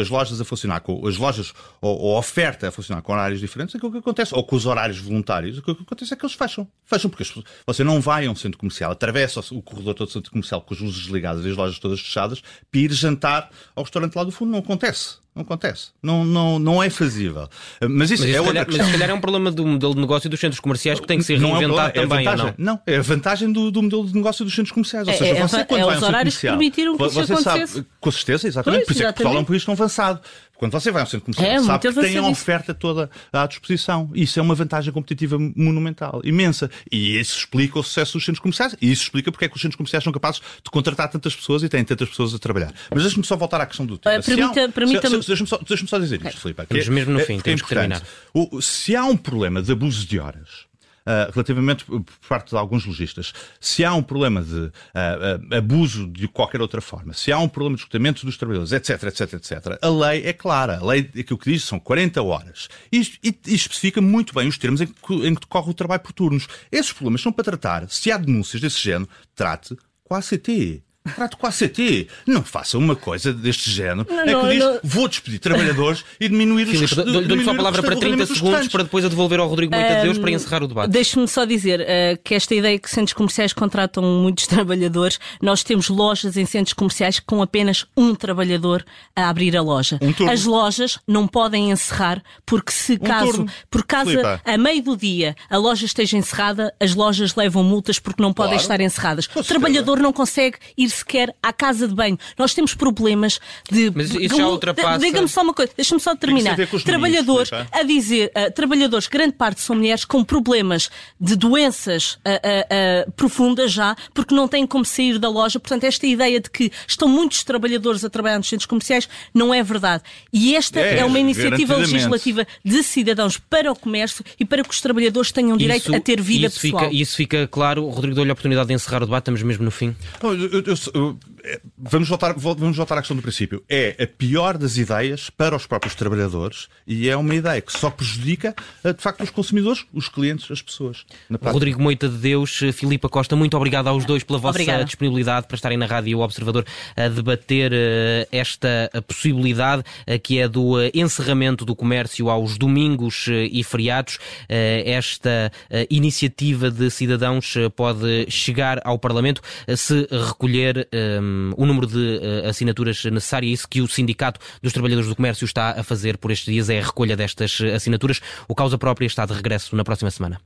as 0.00 0.08
lojas 0.08 0.40
a 0.40 0.44
funcionar 0.44 0.80
com 0.80 1.06
as 1.06 1.16
lojas 1.16 1.52
ou, 1.80 1.98
ou 1.98 2.18
oferta 2.18 2.68
a 2.68 2.72
funcionar 2.72 3.02
com 3.02 3.12
horários 3.12 3.40
diferentes, 3.40 3.74
aquilo 3.74 3.92
que 3.92 3.98
acontece, 3.98 4.34
ou 4.34 4.42
com 4.44 4.56
os 4.56 4.66
horários 4.66 4.98
voluntários, 4.98 5.58
aquilo 5.58 5.76
que 5.76 5.82
acontece 5.82 6.14
é 6.14 6.16
que 6.16 6.24
eles 6.24 6.34
fecham. 6.34 6.66
Fecham 6.84 7.10
porque 7.10 7.24
você 7.66 7.84
não 7.84 8.00
vai 8.00 8.26
a 8.26 8.30
um 8.30 8.36
centro 8.36 8.58
comercial, 8.58 8.92
atravessa 8.92 9.40
o 9.52 9.60
corredor 9.60 9.94
todo 9.94 10.08
do 10.08 10.12
centro 10.12 10.30
comercial 10.30 10.60
com 10.62 10.74
as 10.74 10.80
luzes 10.80 10.98
desligadas 11.00 11.44
e 11.44 11.50
as 11.50 11.56
lojas 11.56 11.78
todas 11.78 12.00
fechadas, 12.00 12.42
para 12.70 12.80
ir 12.80 12.92
jantar 12.92 13.50
ao 13.74 13.82
restaurante 13.82 14.14
lá 14.14 14.24
do 14.24 14.30
fundo. 14.30 14.52
Não 14.52 14.60
acontece. 14.60 15.16
Não 15.38 15.44
acontece. 15.44 15.90
Não, 16.02 16.24
não, 16.24 16.58
não 16.58 16.82
é 16.82 16.90
fazível. 16.90 17.48
Mas 17.88 18.10
isso, 18.10 18.24
mas 18.24 18.34
é 18.34 18.40
outra 18.40 18.54
calhar, 18.54 18.66
questão. 18.66 18.84
Mas 18.84 18.92
se 18.92 18.98
calhar 18.98 19.10
é 19.10 19.16
um 19.16 19.20
problema 19.20 19.52
do 19.52 19.64
modelo 19.64 19.94
de 19.94 20.00
negócio 20.00 20.28
dos 20.28 20.40
centros 20.40 20.58
comerciais 20.58 20.98
que 20.98 21.06
tem 21.06 21.18
que 21.18 21.24
ser 21.24 21.38
não 21.38 21.52
reinventado 21.52 21.96
é 21.96 22.04
um 22.04 22.08
também, 22.08 22.26
é 22.26 22.36
não? 22.36 22.54
Não, 22.58 22.80
é 22.84 22.96
a 22.96 23.02
vantagem 23.02 23.52
do, 23.52 23.70
do, 23.70 23.80
modelo 23.80 24.04
de 24.08 24.14
negócio 24.14 24.44
dos 24.44 24.52
centros 24.52 24.72
comerciais. 24.72 25.06
Ou 25.06 25.14
seja, 25.14 25.36
é, 25.36 25.46
você 25.46 25.58
é, 25.58 25.64
quando 25.64 25.80
é 25.82 25.84
vai 25.84 25.96
os 25.96 26.02
horários 26.02 26.36
que 26.36 26.48
permitiram 26.48 26.96
que 26.96 27.04
você 27.04 27.20
isso 27.20 27.42
sabe, 27.42 27.86
Com 28.00 28.10
certeza, 28.10 28.48
exatamente. 28.48 28.80
Pois, 28.80 28.86
Por 28.86 28.92
isso 28.94 29.02
é 29.04 29.06
que 29.06 29.12
Portugal 29.12 29.36
é 29.36 29.40
um 29.40 29.44
país 29.44 29.64
tão 29.64 29.74
avançado. 29.74 30.20
Quando 30.58 30.72
você 30.72 30.90
vai 30.90 31.02
ao 31.02 31.06
centro 31.06 31.26
comercial, 31.26 31.50
é, 31.50 31.62
sabe 31.62 31.88
que 31.88 32.00
tem 32.00 32.18
a 32.18 32.26
oferta 32.26 32.74
toda 32.74 33.08
à 33.32 33.46
disposição. 33.46 34.10
Isso 34.12 34.40
é 34.40 34.42
uma 34.42 34.56
vantagem 34.56 34.92
competitiva 34.92 35.38
monumental, 35.38 36.20
imensa. 36.24 36.68
E 36.90 37.16
isso 37.16 37.38
explica 37.38 37.78
o 37.78 37.82
sucesso 37.82 38.14
dos 38.14 38.24
centros 38.24 38.40
comerciais. 38.40 38.76
E 38.82 38.90
isso 38.90 39.04
explica 39.04 39.30
porque 39.30 39.44
é 39.44 39.48
que 39.48 39.54
os 39.54 39.62
centros 39.62 39.76
comerciais 39.76 40.02
são 40.02 40.12
capazes 40.12 40.40
de 40.40 40.68
contratar 40.68 41.08
tantas 41.08 41.36
pessoas 41.36 41.62
e 41.62 41.68
têm 41.68 41.84
tantas 41.84 42.08
pessoas 42.08 42.34
a 42.34 42.40
trabalhar. 42.40 42.72
Mas 42.90 43.04
deixe-me 43.04 43.24
só 43.24 43.36
voltar 43.36 43.60
à 43.60 43.66
questão 43.66 43.86
do 43.86 43.96
tema. 43.96 44.18
Uh, 44.18 44.24
permita, 44.24 44.68
permita 44.70 45.08
Deixa-me 45.08 45.46
só, 45.46 45.58
deixa 45.58 45.86
só, 45.86 45.98
dizer 45.98 46.20
isto, 46.26 46.40
Filipe. 46.40 46.62
Estamos 46.62 46.88
mesmo 46.88 47.12
no 47.12 47.20
é, 47.20 47.24
fim, 47.24 47.38
temos 47.38 47.60
é 47.60 47.64
que 47.64 47.68
terminar. 47.68 48.02
O, 48.34 48.60
se 48.60 48.96
há 48.96 49.04
um 49.04 49.16
problema 49.16 49.62
de 49.62 49.70
abuso 49.70 50.04
de 50.04 50.18
horas, 50.18 50.67
uh, 51.08 51.32
relativamente 51.32 51.84
por 51.84 52.04
parte 52.28 52.50
de 52.50 52.56
alguns 52.56 52.84
lojistas, 52.84 53.32
se 53.58 53.84
há 53.84 53.94
um 53.94 54.02
problema 54.02 54.42
de 54.42 54.66
uh, 54.66 55.56
abuso 55.56 56.06
de 56.06 56.28
qualquer 56.28 56.60
outra 56.60 56.80
forma, 56.80 57.14
se 57.14 57.32
há 57.32 57.38
um 57.38 57.48
problema 57.48 57.76
de 57.76 57.82
esgotamento 57.82 58.26
dos 58.26 58.36
trabalhadores, 58.36 58.72
etc, 58.72 59.02
etc, 59.04 59.32
etc, 59.34 59.78
a 59.80 59.88
lei 59.88 60.26
é 60.26 60.32
clara. 60.32 60.78
A 60.78 60.84
lei, 60.84 61.10
aquilo 61.18 61.38
que 61.38 61.50
diz 61.50 61.64
são 61.64 61.80
40 61.80 62.22
horas. 62.22 62.68
E, 62.92 63.00
e, 63.24 63.34
e 63.46 63.54
especifica 63.54 64.00
muito 64.00 64.34
bem 64.34 64.46
os 64.46 64.58
termos 64.58 64.80
em 64.80 64.86
que, 64.86 65.14
em 65.14 65.34
que 65.34 65.40
decorre 65.40 65.70
o 65.70 65.74
trabalho 65.74 66.02
por 66.02 66.12
turnos. 66.12 66.46
Esses 66.70 66.92
problemas 66.92 67.22
são 67.22 67.32
para 67.32 67.44
tratar, 67.44 67.88
se 67.88 68.12
há 68.12 68.18
denúncias 68.18 68.60
desse 68.60 68.80
género, 68.80 69.08
trate 69.34 69.76
com 70.04 70.14
a 70.14 70.18
ACT. 70.18 70.82
Trato 71.14 71.36
com 71.36 71.46
a 71.46 71.50
ACT. 71.50 72.08
Não 72.26 72.42
faça 72.42 72.78
uma 72.78 72.96
coisa 72.96 73.32
deste 73.32 73.70
género. 73.70 74.06
Não, 74.08 74.20
é 74.20 74.24
que 74.24 74.48
diz, 74.54 74.64
não... 74.64 74.80
vou 74.82 75.08
despedir 75.08 75.38
trabalhadores 75.38 76.04
e 76.20 76.28
diminuir 76.28 76.66
Filipe, 76.66 76.84
os 76.84 76.94
Dou-lhe 76.94 77.44
só 77.44 77.52
a 77.52 77.54
palavra 77.54 77.82
para 77.82 77.96
30 77.96 78.26
segundos 78.26 78.68
para 78.68 78.82
depois 78.84 79.04
a 79.04 79.08
devolver 79.08 79.40
ao 79.40 79.48
Rodrigo 79.48 79.74
Moita 79.74 79.98
um, 79.98 80.02
Deus 80.02 80.18
para 80.18 80.30
encerrar 80.30 80.62
o 80.62 80.68
debate. 80.68 80.90
Deixe-me 80.90 81.26
só 81.28 81.44
dizer 81.44 81.80
uh, 81.80 82.18
que 82.22 82.34
esta 82.34 82.54
ideia 82.54 82.78
que 82.78 82.90
centros 82.90 83.12
comerciais 83.12 83.52
contratam 83.52 84.02
muitos 84.02 84.46
trabalhadores, 84.48 85.18
nós 85.40 85.62
temos 85.62 85.88
lojas 85.88 86.36
em 86.36 86.44
centros 86.44 86.72
comerciais 86.72 87.20
com 87.20 87.42
apenas 87.42 87.86
um 87.96 88.14
trabalhador 88.14 88.84
a 89.14 89.28
abrir 89.28 89.56
a 89.56 89.62
loja. 89.62 89.98
Um 90.02 90.28
As 90.28 90.44
lojas 90.44 90.98
não 91.06 91.26
podem 91.26 91.70
encerrar 91.70 92.22
porque 92.44 92.72
se 92.72 92.94
um 92.94 92.98
caso, 92.98 93.32
turno. 93.32 93.52
por 93.70 93.84
caso 93.84 94.10
a 94.44 94.58
meio 94.58 94.82
do 94.82 94.96
dia 94.96 95.34
a 95.48 95.56
loja 95.56 95.84
esteja 95.84 96.16
encerrada, 96.16 96.74
as 96.80 96.94
lojas 96.94 97.34
levam 97.34 97.62
multas 97.62 97.98
porque 97.98 98.22
não 98.22 98.32
podem 98.32 98.52
claro. 98.52 98.62
estar 98.62 98.80
encerradas. 98.80 99.28
O 99.34 99.42
trabalhador 99.42 99.98
não 99.98 100.12
consegue 100.12 100.58
ir 100.76 100.88
sequer 100.98 101.34
à 101.42 101.52
casa 101.52 101.88
de 101.88 101.94
banho. 101.94 102.18
Nós 102.38 102.54
temos 102.54 102.74
problemas 102.74 103.40
de. 103.70 103.90
Mas 103.94 104.10
isso 104.14 104.36
já 104.36 104.48
ultrapassa. 104.48 104.98
Diga-me 104.98 105.28
só 105.28 105.42
uma 105.42 105.54
coisa, 105.54 105.72
deixa-me 105.76 106.00
só 106.00 106.14
terminar. 106.14 106.56
Trabalhadores, 106.84 107.50
a 107.52 107.82
dizer, 107.82 108.30
uh, 108.36 108.52
trabalhadores, 108.52 109.06
grande 109.06 109.32
parte 109.32 109.60
são 109.60 109.76
mulheres 109.76 110.04
com 110.04 110.22
problemas 110.24 110.90
de 111.20 111.36
doenças 111.36 112.14
uh, 112.14 113.08
uh, 113.08 113.12
profundas 113.12 113.72
já, 113.72 113.96
porque 114.14 114.34
não 114.34 114.48
têm 114.48 114.66
como 114.66 114.84
sair 114.84 115.18
da 115.18 115.28
loja. 115.28 115.58
Portanto, 115.58 115.84
esta 115.84 116.06
ideia 116.06 116.40
de 116.40 116.50
que 116.50 116.70
estão 116.86 117.08
muitos 117.08 117.42
trabalhadores 117.44 118.04
a 118.04 118.10
trabalhar 118.10 118.38
nos 118.38 118.48
centros 118.48 118.66
comerciais 118.66 119.08
não 119.32 119.52
é 119.52 119.62
verdade. 119.62 120.02
E 120.32 120.54
esta 120.54 120.80
é, 120.80 120.98
é 120.98 121.04
uma 121.04 121.18
iniciativa 121.18 121.76
legislativa 121.76 122.46
de 122.64 122.82
cidadãos 122.82 123.38
para 123.38 123.70
o 123.70 123.76
comércio 123.76 124.24
e 124.38 124.44
para 124.44 124.62
que 124.62 124.70
os 124.70 124.80
trabalhadores 124.80 125.32
tenham 125.32 125.56
direito 125.56 125.88
isso, 125.88 125.96
a 125.96 126.00
ter 126.00 126.20
vida 126.20 126.46
isso 126.46 126.60
pessoal. 126.60 126.84
Fica, 126.84 126.94
isso 126.94 127.16
fica 127.16 127.48
claro. 127.48 127.84
O 127.84 127.90
Rodrigo 127.90 128.14
deu-lhe 128.14 128.30
a 128.30 128.32
oportunidade 128.32 128.68
de 128.68 128.74
encerrar 128.74 129.02
o 129.02 129.06
debate, 129.06 129.22
estamos 129.22 129.42
mesmo 129.42 129.64
no 129.64 129.70
fim. 129.70 129.94
eu, 130.22 130.62
eu, 130.62 130.76
eu, 130.94 131.18
é, 131.37 131.37
vamos 131.76 132.08
voltar, 132.08 132.34
vamos 132.36 132.76
voltar 132.76 132.96
à 132.96 132.98
questão 132.98 133.16
do 133.16 133.22
princípio. 133.22 133.62
É 133.68 133.96
a 134.00 134.06
pior 134.06 134.56
das 134.58 134.76
ideias 134.76 135.30
para 135.30 135.56
os 135.56 135.66
próprios 135.66 135.94
trabalhadores 135.94 136.68
e 136.86 137.08
é 137.08 137.16
uma 137.16 137.34
ideia 137.34 137.60
que 137.60 137.72
só 137.72 137.90
prejudica, 137.90 138.54
eh, 138.84 138.92
de 138.92 139.02
facto, 139.02 139.22
os 139.22 139.30
consumidores, 139.30 139.84
os 139.92 140.08
clientes, 140.08 140.50
as 140.50 140.62
pessoas. 140.62 141.04
Rodrigo 141.42 141.80
Moita 141.80 142.08
de 142.08 142.16
Deus, 142.16 142.60
Filipa 142.72 143.08
Costa, 143.08 143.36
muito 143.36 143.56
obrigado 143.56 143.88
aos 143.88 144.04
dois 144.04 144.22
pela 144.22 144.38
vossa 144.38 144.58
Obrigada. 144.58 144.84
disponibilidade 144.84 145.46
para 145.46 145.54
estarem 145.54 145.78
na 145.78 145.86
Rádio 145.86 146.18
Observador 146.20 146.64
a 146.96 147.08
debater 147.08 147.72
eh, 147.72 148.28
esta 148.32 148.90
possibilidade 149.06 149.82
eh, 150.06 150.18
que 150.18 150.38
é 150.38 150.48
do 150.48 150.76
encerramento 150.94 151.64
do 151.64 151.74
comércio 151.74 152.30
aos 152.30 152.58
domingos 152.58 153.26
e 153.28 153.62
feriados. 153.62 154.18
Esta 154.48 155.50
iniciativa 155.90 156.70
de 156.70 156.90
cidadãos 156.90 157.54
pode 157.76 158.26
chegar 158.30 158.80
ao 158.84 158.98
Parlamento 158.98 159.40
se 159.76 160.06
recolher 160.10 160.88
um, 160.92 161.37
um, 161.38 161.52
o 161.56 161.66
número 161.66 161.86
de 161.86 161.96
uh, 161.96 162.48
assinaturas 162.48 163.04
necessárias, 163.04 163.60
isso 163.60 163.68
que 163.68 163.80
o 163.80 163.88
Sindicato 163.88 164.40
dos 164.62 164.72
Trabalhadores 164.72 165.08
do 165.08 165.16
Comércio 165.16 165.44
está 165.44 165.70
a 165.70 165.82
fazer 165.82 166.18
por 166.18 166.30
estes 166.30 166.52
dias, 166.52 166.68
é 166.68 166.80
a 166.80 166.84
recolha 166.84 167.16
destas 167.16 167.60
eh, 167.60 167.74
assinaturas. 167.74 168.20
O 168.46 168.54
Causa 168.54 168.78
Própria 168.78 169.06
está 169.06 169.24
de 169.24 169.32
regresso 169.32 169.74
na 169.76 169.84
próxima 169.84 170.10
semana. 170.10 170.40